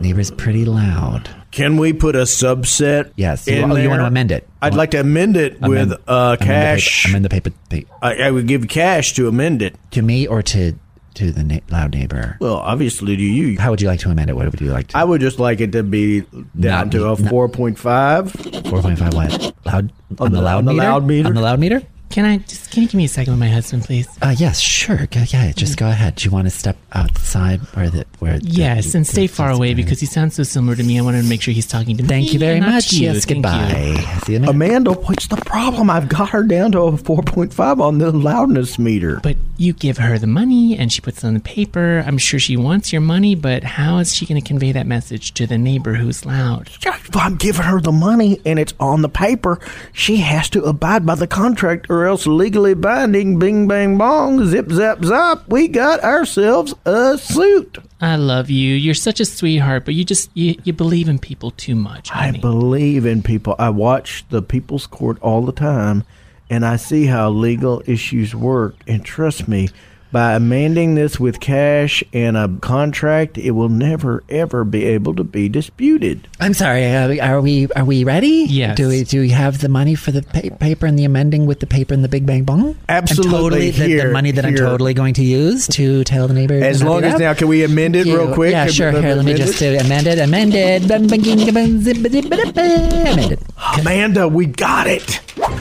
neighbor's 0.00 0.30
pretty 0.30 0.64
loud. 0.64 1.30
Can 1.52 1.76
we 1.76 1.92
put 1.92 2.14
a 2.16 2.22
subset? 2.22 3.12
Yes. 3.16 3.46
In 3.48 3.70
oh, 3.70 3.76
you 3.76 3.88
want 3.88 4.00
to 4.00 4.06
amend 4.06 4.32
it? 4.32 4.48
I'd 4.62 4.74
like 4.74 4.90
to 4.92 5.00
amend 5.00 5.36
it 5.36 5.56
Amend- 5.62 5.90
with 5.90 6.00
uh, 6.08 6.12
amend 6.12 6.32
the 6.32 6.36
paper- 6.38 6.44
cash. 6.52 7.08
Amend 7.08 7.24
the 7.24 7.28
paper. 7.28 7.50
pa- 7.70 7.98
I, 8.02 8.14
I 8.22 8.30
would 8.30 8.46
give 8.46 8.68
cash 8.68 9.14
to 9.14 9.28
amend 9.28 9.62
it. 9.62 9.76
to 9.92 10.02
me 10.02 10.26
or 10.26 10.42
to 10.42 10.74
to 11.20 11.30
the 11.30 11.44
na- 11.44 11.60
loud 11.70 11.92
neighbor. 11.94 12.36
Well, 12.40 12.56
obviously 12.56 13.16
to 13.16 13.22
you. 13.22 13.58
How 13.58 13.70
would 13.70 13.80
you 13.80 13.88
like 13.88 14.00
to 14.00 14.10
amend 14.10 14.30
it? 14.30 14.34
What 14.36 14.50
would 14.50 14.60
you 14.60 14.72
like 14.72 14.88
to? 14.88 14.98
I 14.98 15.04
would 15.04 15.20
just 15.20 15.38
like 15.38 15.60
it 15.60 15.72
to 15.72 15.82
be 15.82 16.22
down 16.58 16.86
Not- 16.88 16.92
to 16.92 17.12
a 17.12 17.20
not- 17.20 17.30
four 17.30 17.48
point 17.48 17.78
five. 17.78 18.32
Four 18.68 18.82
point 18.82 18.98
five. 18.98 19.14
What? 19.14 19.52
Loud 19.64 19.92
on, 20.18 20.32
the, 20.32 20.38
the- 20.38 20.42
loud 20.42 20.58
on 20.58 20.64
the 20.64 20.72
loud 20.74 21.04
meter? 21.06 21.28
On 21.28 21.34
the 21.34 21.40
loud 21.40 21.60
meter. 21.60 21.82
Can 22.10 22.24
I 22.24 22.38
just? 22.38 22.72
Can 22.72 22.82
you 22.82 22.88
give 22.88 22.96
me 22.96 23.04
a 23.04 23.08
second 23.08 23.32
with 23.34 23.40
my 23.40 23.48
husband, 23.48 23.84
please? 23.84 24.08
Uh, 24.20 24.34
yes, 24.36 24.58
sure. 24.60 25.06
Go, 25.06 25.22
yeah, 25.28 25.52
just 25.52 25.76
go 25.78 25.88
ahead. 25.88 26.16
Do 26.16 26.24
you 26.24 26.32
want 26.32 26.46
to 26.46 26.50
step 26.50 26.76
outside 26.92 27.60
where 27.74 27.88
the 27.88 28.04
where? 28.18 28.40
the- 28.40 28.46
Yes, 28.46 28.94
and 28.96 29.06
stay 29.06 29.28
far 29.28 29.50
away 29.50 29.74
because 29.74 30.00
he 30.00 30.06
sounds 30.06 30.34
so 30.34 30.42
similar 30.42 30.74
to 30.74 30.82
me. 30.82 30.98
I 30.98 31.02
wanted 31.02 31.22
to 31.22 31.28
make 31.28 31.40
sure 31.40 31.54
he's 31.54 31.68
talking 31.68 31.96
to 31.96 32.02
me. 32.02 32.08
Thank 32.08 32.32
you 32.32 32.40
very 32.40 32.58
much. 32.60 32.92
you. 32.92 33.02
Yes, 33.02 33.24
Thank 33.24 33.30
you. 33.30 33.34
goodbye. 33.36 34.18
See 34.24 34.32
you 34.32 34.38
next. 34.40 34.50
Amanda, 34.50 34.92
what's 34.92 35.28
the 35.28 35.36
problem? 35.36 35.88
I've 35.88 36.08
got 36.08 36.30
her 36.30 36.42
down 36.42 36.72
to 36.72 36.80
a 36.80 36.96
four 36.96 37.22
point 37.22 37.54
five 37.54 37.80
on 37.80 37.98
the 37.98 38.10
loudness 38.10 38.76
meter. 38.76 39.20
But 39.22 39.36
you 39.56 39.72
give 39.72 39.98
her 39.98 40.18
the 40.18 40.26
money 40.26 40.76
and 40.76 40.92
she 40.92 41.00
puts 41.00 41.22
it 41.22 41.26
on 41.28 41.34
the 41.34 41.40
paper. 41.40 42.02
I'm 42.04 42.18
sure 42.18 42.40
she 42.40 42.56
wants 42.56 42.92
your 42.92 43.02
money, 43.02 43.36
but 43.36 43.62
how 43.62 43.98
is 43.98 44.14
she 44.16 44.26
going 44.26 44.40
to 44.40 44.46
convey 44.46 44.72
that 44.72 44.86
message 44.88 45.32
to 45.34 45.46
the 45.46 45.58
neighbor 45.58 45.94
who's 45.94 46.26
loud? 46.26 46.70
If 46.84 47.16
I'm 47.16 47.36
giving 47.36 47.62
her 47.62 47.80
the 47.80 47.92
money 47.92 48.40
and 48.44 48.58
it's 48.58 48.74
on 48.80 49.02
the 49.02 49.08
paper, 49.08 49.60
she 49.92 50.16
has 50.18 50.48
to 50.50 50.62
abide 50.64 51.04
by 51.06 51.14
the 51.14 51.26
contract 51.26 51.86
or 51.90 51.99
else 52.06 52.26
legally 52.26 52.74
binding, 52.74 53.38
bing 53.38 53.68
bang 53.68 53.96
bong, 53.96 54.46
zip 54.46 54.70
zap 54.70 55.04
zap, 55.04 55.48
we 55.48 55.68
got 55.68 56.02
ourselves 56.02 56.74
a 56.84 57.18
suit. 57.18 57.78
I 58.00 58.16
love 58.16 58.50
you. 58.50 58.74
You're 58.74 58.94
such 58.94 59.20
a 59.20 59.24
sweetheart, 59.24 59.84
but 59.84 59.94
you 59.94 60.04
just 60.04 60.30
you, 60.34 60.56
you 60.64 60.72
believe 60.72 61.08
in 61.08 61.18
people 61.18 61.50
too 61.52 61.74
much. 61.74 62.10
I 62.12 62.30
believe 62.30 63.04
in 63.06 63.22
people. 63.22 63.54
I 63.58 63.70
watch 63.70 64.24
the 64.30 64.42
People's 64.42 64.86
Court 64.86 65.18
all 65.20 65.44
the 65.44 65.52
time, 65.52 66.04
and 66.48 66.64
I 66.64 66.76
see 66.76 67.06
how 67.06 67.30
legal 67.30 67.82
issues 67.86 68.34
work. 68.34 68.76
And 68.86 69.04
trust 69.04 69.48
me, 69.48 69.68
by 70.12 70.34
amending 70.34 70.94
this 70.94 71.20
with 71.20 71.40
cash 71.40 72.02
and 72.12 72.36
a 72.36 72.48
contract, 72.60 73.38
it 73.38 73.52
will 73.52 73.68
never 73.68 74.22
ever 74.28 74.64
be 74.64 74.84
able 74.84 75.14
to 75.16 75.24
be 75.24 75.48
disputed. 75.48 76.26
I'm 76.40 76.54
sorry. 76.54 76.86
Uh, 76.86 77.24
are 77.24 77.40
we 77.40 77.68
are 77.72 77.84
we 77.84 78.04
ready? 78.04 78.46
Yes. 78.48 78.76
Do 78.76 78.88
we 78.88 79.04
do 79.04 79.20
we 79.20 79.30
have 79.30 79.60
the 79.60 79.68
money 79.68 79.94
for 79.94 80.10
the 80.10 80.22
pa- 80.22 80.54
paper 80.56 80.86
and 80.86 80.98
the 80.98 81.04
amending 81.04 81.46
with 81.46 81.60
the 81.60 81.66
paper 81.66 81.94
and 81.94 82.02
the 82.04 82.08
Big 82.08 82.26
Bang 82.26 82.44
Bong? 82.44 82.76
Absolutely. 82.88 83.30
And 83.30 83.40
totally 83.40 83.70
the, 83.70 84.06
the 84.06 84.12
money 84.12 84.30
that 84.32 84.44
I'm 84.44 84.56
totally 84.56 84.94
going 84.94 85.14
to 85.14 85.24
use 85.24 85.66
to 85.68 86.04
tell 86.04 86.28
the 86.28 86.34
neighbor. 86.34 86.54
As 86.54 86.82
long 86.82 87.04
as 87.04 87.14
up? 87.14 87.20
now, 87.20 87.34
can 87.34 87.48
we 87.48 87.64
amend 87.64 87.96
it 87.96 88.06
real 88.06 88.34
quick? 88.34 88.52
Yeah, 88.52 88.64
Can 88.66 88.72
sure. 88.74 88.90
Here, 88.92 89.14
let 89.14 89.24
me 89.24 89.34
just 89.34 89.60
it? 89.62 89.78
do 89.78 89.84
amended. 89.84 90.18
Amended. 90.18 90.90
Amended. 92.10 93.40
Amanda, 93.78 94.28
we 94.28 94.46
got 94.46 94.86
it. 94.86 95.20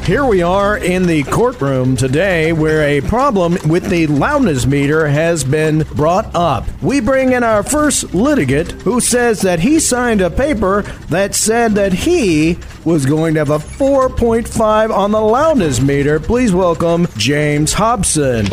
Here 0.09 0.25
we 0.25 0.41
are 0.41 0.75
in 0.75 1.05
the 1.05 1.21
courtroom 1.21 1.95
today 1.95 2.51
where 2.51 2.81
a 2.81 2.99
problem 2.99 3.59
with 3.69 3.91
the 3.91 4.07
loudness 4.07 4.65
meter 4.65 5.07
has 5.07 5.43
been 5.43 5.83
brought 5.83 6.33
up. 6.33 6.65
We 6.81 6.99
bring 6.99 7.33
in 7.33 7.43
our 7.43 7.61
first 7.61 8.15
litigant 8.15 8.71
who 8.71 9.01
says 9.01 9.41
that 9.41 9.59
he 9.59 9.79
signed 9.79 10.21
a 10.21 10.31
paper 10.31 10.81
that 11.09 11.35
said 11.35 11.75
that 11.75 11.93
he 11.93 12.57
was 12.83 13.05
going 13.05 13.35
to 13.35 13.41
have 13.41 13.51
a 13.51 13.59
4.5 13.59 14.89
on 14.89 15.11
the 15.11 15.21
loudness 15.21 15.79
meter. 15.79 16.19
Please 16.19 16.53
welcome 16.53 17.05
James 17.15 17.73
Hobson. 17.73 18.47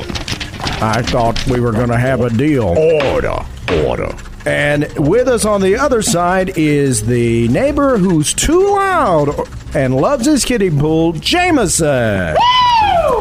I 0.83 1.01
thought 1.01 1.43
we 1.47 1.61
were 1.61 1.73
going 1.73 1.89
to 1.89 1.97
have 1.97 2.21
a 2.21 2.29
deal. 2.29 2.67
Order. 2.67 3.47
Order. 3.83 4.15
And 4.45 4.93
with 4.99 5.27
us 5.27 5.47
on 5.47 5.63
the 5.63 5.77
other 5.77 6.03
side 6.03 6.59
is 6.59 7.07
the 7.07 7.49
neighbor 7.49 7.97
who's 7.97 8.35
too 8.35 8.75
loud 8.75 9.49
and 9.77 9.95
loves 9.95 10.25
his 10.25 10.45
kiddie 10.45 10.71
pool, 10.71 11.13
Jameson. 11.13 12.35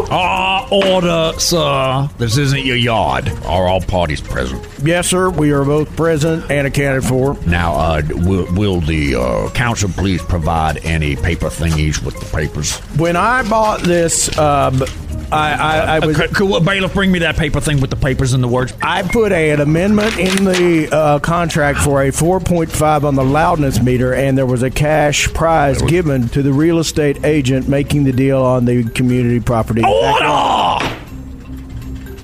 Ah, 0.09 0.67
order, 0.71 1.37
sir. 1.37 2.09
This 2.17 2.37
isn't 2.37 2.63
your 2.63 2.77
yard. 2.77 3.29
Are 3.45 3.67
all 3.67 3.81
parties 3.81 4.21
present? 4.21 4.65
Yes, 4.81 5.09
sir. 5.09 5.29
We 5.29 5.51
are 5.51 5.65
both 5.65 5.93
present 5.97 6.49
and 6.49 6.65
accounted 6.65 7.03
for. 7.03 7.37
Now, 7.45 7.73
uh, 7.73 8.01
will, 8.07 8.51
will 8.53 8.79
the 8.79 9.15
uh, 9.15 9.49
counsel 9.49 9.89
please 9.89 10.21
provide 10.21 10.77
any 10.85 11.17
paper 11.17 11.47
thingies 11.47 12.01
with 12.03 12.17
the 12.19 12.25
papers? 12.35 12.77
When 12.97 13.17
I 13.17 13.47
bought 13.49 13.81
this, 13.81 14.35
um, 14.37 14.81
I, 15.31 15.53
I, 15.53 15.95
I 15.95 16.05
was. 16.05 16.17
could, 16.17 16.35
could 16.35 16.65
bailiff 16.65 16.93
bring 16.93 17.11
me 17.11 17.19
that 17.19 17.35
paper 17.35 17.59
thing 17.59 17.81
with 17.81 17.89
the 17.89 17.95
papers 17.95 18.33
and 18.33 18.43
the 18.43 18.47
words? 18.47 18.73
I 18.81 19.01
put 19.03 19.31
a, 19.31 19.51
an 19.51 19.61
amendment 19.61 20.17
in 20.17 20.45
the 20.45 20.89
uh, 20.91 21.19
contract 21.19 21.79
for 21.79 22.03
a 22.03 22.09
4.5 22.09 23.03
on 23.03 23.15
the 23.15 23.23
loudness 23.23 23.81
meter, 23.81 24.13
and 24.13 24.38
there 24.38 24.45
was 24.45 24.63
a 24.63 24.69
cash 24.69 25.31
prize 25.33 25.81
given 25.81 26.29
to 26.29 26.41
the 26.41 26.53
real 26.53 26.79
estate 26.79 27.23
agent 27.25 27.67
making 27.67 28.03
the 28.03 28.13
deal 28.13 28.41
on 28.41 28.65
the 28.65 28.83
community 28.91 29.39
property. 29.39 29.83
Order! 29.83 30.25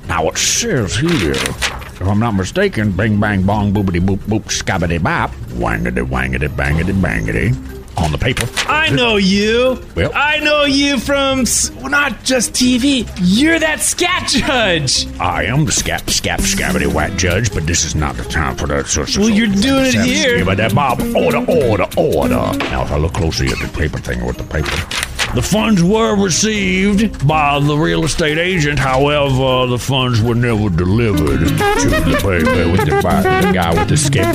Now 0.07 0.27
it 0.27 0.37
says 0.37 0.95
here, 0.95 1.31
if 1.31 2.01
I'm 2.01 2.19
not 2.19 2.35
mistaken, 2.35 2.91
bing 2.91 3.19
bang 3.19 3.43
bong 3.43 3.73
boobity 3.73 3.99
boop 3.99 4.17
boop 4.19 4.43
scabbity 4.45 5.01
bop, 5.01 5.31
wangity 5.51 6.05
wangity 6.05 6.49
bangity 6.49 6.93
bangity 6.93 7.80
on 7.97 8.11
the 8.11 8.17
paper. 8.17 8.47
I 8.69 8.89
know 8.89 9.17
you. 9.17 9.81
Well- 9.95 10.11
I 10.13 10.39
know 10.39 10.63
you 10.65 10.97
from 10.99 11.43
well, 11.81 11.89
not 11.89 12.23
just 12.23 12.53
TV. 12.53 13.07
You're 13.19 13.59
that 13.59 13.79
scat 13.81 14.27
judge. 14.29 15.07
I 15.19 15.43
am 15.45 15.65
the 15.65 15.71
scap 15.71 16.01
scap 16.03 16.39
scabbity 16.39 16.91
whack 16.91 17.17
judge, 17.17 17.53
but 17.53 17.65
this 17.67 17.83
is 17.85 17.95
not 17.95 18.15
the 18.15 18.23
time 18.23 18.55
for 18.55 18.67
that. 18.67 18.87
So, 18.87 19.05
so, 19.05 19.21
Well, 19.21 19.29
so- 19.29 19.35
you're 19.35 19.47
doing 19.47 19.85
it 19.85 19.91
so- 19.93 20.01
here. 20.01 20.37
It 20.37 20.57
that 20.57 20.73
Bob. 20.75 21.01
Order, 21.15 21.45
order, 21.47 21.85
order. 21.97 22.57
Now, 22.69 22.83
if 22.83 22.91
I 22.91 22.97
look 22.97 23.13
closely 23.13 23.47
at 23.47 23.59
the 23.59 23.67
paper 23.77 23.99
thing 23.99 24.25
with 24.25 24.37
the 24.37 24.43
paper. 24.43 24.69
The 25.33 25.41
funds 25.41 25.81
were 25.81 26.21
received 26.21 27.25
by 27.25 27.57
the 27.59 27.77
real 27.77 28.03
estate 28.03 28.37
agent. 28.37 28.77
However, 28.77 29.65
the 29.65 29.79
funds 29.79 30.21
were 30.21 30.35
never 30.35 30.69
delivered 30.69 31.39
to 31.39 31.89
the 31.89 32.17
paper 32.21 32.69
with 32.69 32.85
the, 32.85 32.99
by 33.01 33.21
the 33.21 33.53
guy 33.53 33.73
with 33.73 33.87
the 33.87 33.95
skip. 33.95 34.25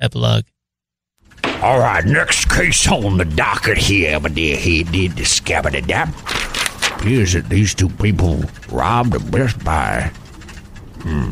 Epilogue. 0.00 0.44
All 1.60 1.80
right, 1.80 2.04
next 2.04 2.48
case 2.48 2.86
on 2.86 3.16
the 3.16 3.24
docket 3.24 3.78
here, 3.78 4.20
but 4.20 4.36
there 4.36 4.56
he 4.56 4.84
did 4.84 5.16
the 5.16 5.24
scabba-da-dab. 5.24 6.14
Appears 6.98 7.32
that 7.32 7.48
these 7.48 7.74
two 7.74 7.88
people 8.02 8.42
robbed 8.70 9.14
a 9.14 9.20
Best 9.30 9.62
Buy. 9.62 10.10
Hmm. 11.06 11.30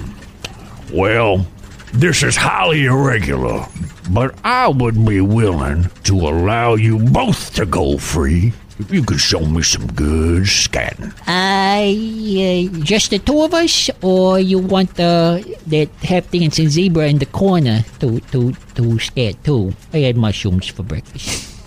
Well, 0.95 1.47
this 1.93 2.23
is 2.23 2.37
highly 2.37 2.87
irregular, 2.87 3.67
but 4.11 4.39
I 4.45 4.69
would 4.69 4.95
be 5.05 5.21
willing 5.21 5.91
to 6.05 6.15
allow 6.15 6.77
you 6.77 6.99
both 6.99 7.55
to 7.55 7.67
go 7.67 7.99
free 7.99 8.53
if 8.79 8.93
you 8.93 9.03
could 9.03 9.19
show 9.19 9.41
me 9.41 9.63
some 9.63 9.87
good 9.93 10.45
scatting. 10.45 11.11
I 11.27 11.91
uh, 11.91 12.85
just 12.85 13.11
the 13.11 13.19
two 13.19 13.43
of 13.43 13.53
us, 13.53 13.91
or 14.03 14.39
you 14.39 14.61
want 14.61 14.95
the 14.95 15.43
that 15.67 15.91
hefty 16.05 16.45
and 16.45 16.55
some 16.55 16.69
zebra 16.69 17.09
in 17.09 17.19
the 17.19 17.27
corner 17.27 17.83
to 17.99 18.21
to 18.31 18.55
to 18.77 18.99
stare 19.01 19.35
too? 19.43 19.75
I 19.93 20.07
had 20.07 20.17
mushrooms 20.17 20.69
for 20.69 20.85
breakfast. 20.85 21.59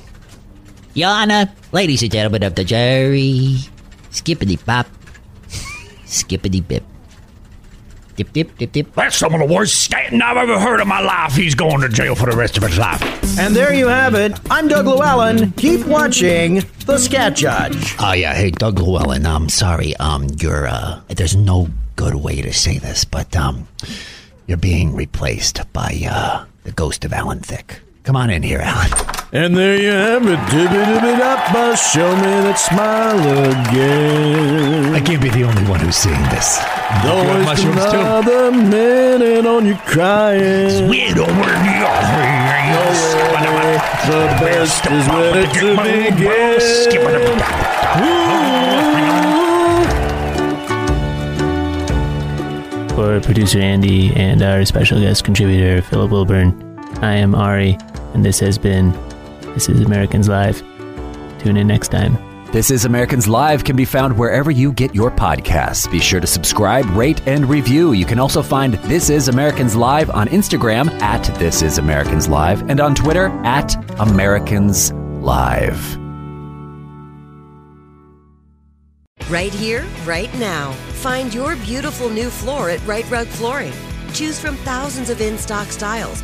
Your 0.94 1.10
Honor, 1.10 1.52
ladies 1.72 2.02
and 2.02 2.12
gentlemen 2.12 2.44
of 2.44 2.56
the 2.56 2.64
jury, 2.64 3.58
skippity 4.12 4.58
pop. 4.58 4.88
skippity 6.06 6.62
bip. 6.62 6.84
Dip, 8.16 8.34
dip, 8.34 8.58
dip, 8.58 8.72
dip. 8.74 8.94
That's 8.96 9.16
some 9.16 9.34
of 9.34 9.40
the 9.40 9.46
worst 9.46 9.90
scatting 9.90 10.22
I've 10.22 10.36
ever 10.36 10.60
heard 10.60 10.82
in 10.82 10.88
my 10.90 11.00
life. 11.00 11.36
He's 11.36 11.56
going 11.56 11.80
to 11.82 11.88
jail 11.88 12.16
for 12.16 12.30
the 12.30 12.36
rest 12.36 12.58
of 12.58 12.64
his 12.64 12.78
life. 12.78 13.02
And 13.40 13.56
there 13.56 13.74
you 13.74 13.88
have 13.88 14.14
it. 14.14 14.38
I'm 14.52 14.68
Doug 14.68 14.88
Llewellyn. 14.88 15.52
Keep 15.54 15.86
watching 15.86 16.62
The 16.86 16.98
Scat 16.98 17.38
Judge. 17.38 17.96
Oh 17.98 18.12
yeah, 18.12 18.34
hey 18.34 18.52
Doug 18.52 18.78
Llewellyn. 18.80 19.26
I'm 19.26 19.48
sorry. 19.48 19.96
Um, 19.98 20.28
you're 20.38 20.68
uh, 20.68 21.00
there's 21.08 21.38
no 21.38 21.70
good 21.96 22.16
way 22.16 22.42
to 22.42 22.52
say 22.52 22.78
this, 22.78 23.06
but 23.06 23.34
um, 23.38 23.70
you're 24.48 24.58
being 24.58 24.94
replaced 24.96 25.62
by 25.72 26.02
uh 26.10 26.44
the 26.66 26.74
ghost 26.74 27.06
of 27.06 27.14
Alan 27.14 27.40
Thicke. 27.40 27.80
Come 28.04 28.16
on 28.16 28.30
in 28.30 28.42
here, 28.44 28.60
Alan. 28.60 28.90
And 29.32 29.56
there 29.56 29.80
you 29.80 29.92
have 29.92 30.24
it. 30.24 30.40
Dip 30.50 30.72
it, 30.72 31.02
dip 31.02 31.20
up, 31.24 31.54
uh, 31.54 31.76
show 31.76 32.16
me 32.16 32.22
that 32.50 32.58
smile 32.58 33.20
again. 33.70 34.96
I 34.96 35.00
can't 35.00 35.22
be 35.22 35.30
the 35.30 35.44
only 35.44 35.64
one 35.70 35.80
who's 35.80 35.96
seeing 35.96 36.20
this. 36.34 36.58
Don't 37.04 37.24
You 37.28 37.30
have 37.30 37.46
waste 37.46 37.66
mushrooms, 37.66 37.92
too. 37.92 38.00
another 38.00 38.52
minute 38.52 39.46
on 39.46 39.66
you 39.68 39.76
crying. 39.86 40.88
Sweet 40.88 41.18
over 41.18 41.30
the 41.30 41.80
The 44.10 44.26
best 44.42 44.86
is 44.90 45.06
ready 45.08 45.46
to 45.60 45.68
begin. 45.78 47.40
For 52.96 53.22
producer 53.22 53.60
Andy 53.60 54.14
and 54.16 54.42
our 54.42 54.66
special 54.66 55.00
guest 55.00 55.24
contributor 55.24 55.82
Philip 55.82 56.12
Wilburn, 56.12 56.52
I 57.02 57.16
am 57.16 57.34
Ari, 57.34 57.78
and 58.14 58.26
this 58.26 58.40
has 58.40 58.58
been 58.58 58.92
This 59.54 59.70
is 59.70 59.82
Americans 59.82 60.30
Live. 60.30 60.62
Tune 61.40 61.58
in 61.58 61.68
next 61.68 61.90
time. 61.90 62.18
This 62.52 62.72
is 62.72 62.84
Americans 62.84 63.28
Live 63.28 63.64
can 63.64 63.76
be 63.76 63.86
found 63.86 64.18
wherever 64.18 64.50
you 64.50 64.72
get 64.72 64.96
your 64.96 65.12
podcasts. 65.12 65.90
Be 65.92 66.00
sure 66.00 66.20
to 66.20 66.26
subscribe, 66.26 66.86
rate, 66.96 67.22
and 67.28 67.48
review. 67.48 67.94
You 67.94 68.06
can 68.06 68.18
also 68.18 68.42
find 68.42 68.74
This 68.74 69.12
is 69.12 69.28
Americans 69.28 69.76
Live 69.76 70.10
on 70.10 70.28
Instagram 70.30 70.90
at 71.00 71.24
This 71.38 71.62
is 71.62 71.78
Americans 71.78 72.28
Live 72.28 72.68
and 72.68 72.80
on 72.80 72.96
Twitter 72.96 73.28
at 73.46 73.76
Americans 74.00 74.92
Live. 74.94 75.98
Right 79.30 79.54
here, 79.54 79.86
right 80.06 80.34
now. 80.40 80.72
Find 81.04 81.32
your 81.32 81.56
beautiful 81.58 82.10
new 82.10 82.32
floor 82.32 82.72
at 82.72 82.84
Rite 82.88 83.10
Rug 83.12 83.28
Flooring. 83.28 83.74
Choose 84.12 84.40
from 84.40 84.56
thousands 84.58 85.12
of 85.12 85.22
in 85.22 85.38
stock 85.38 85.68
styles, 85.68 86.24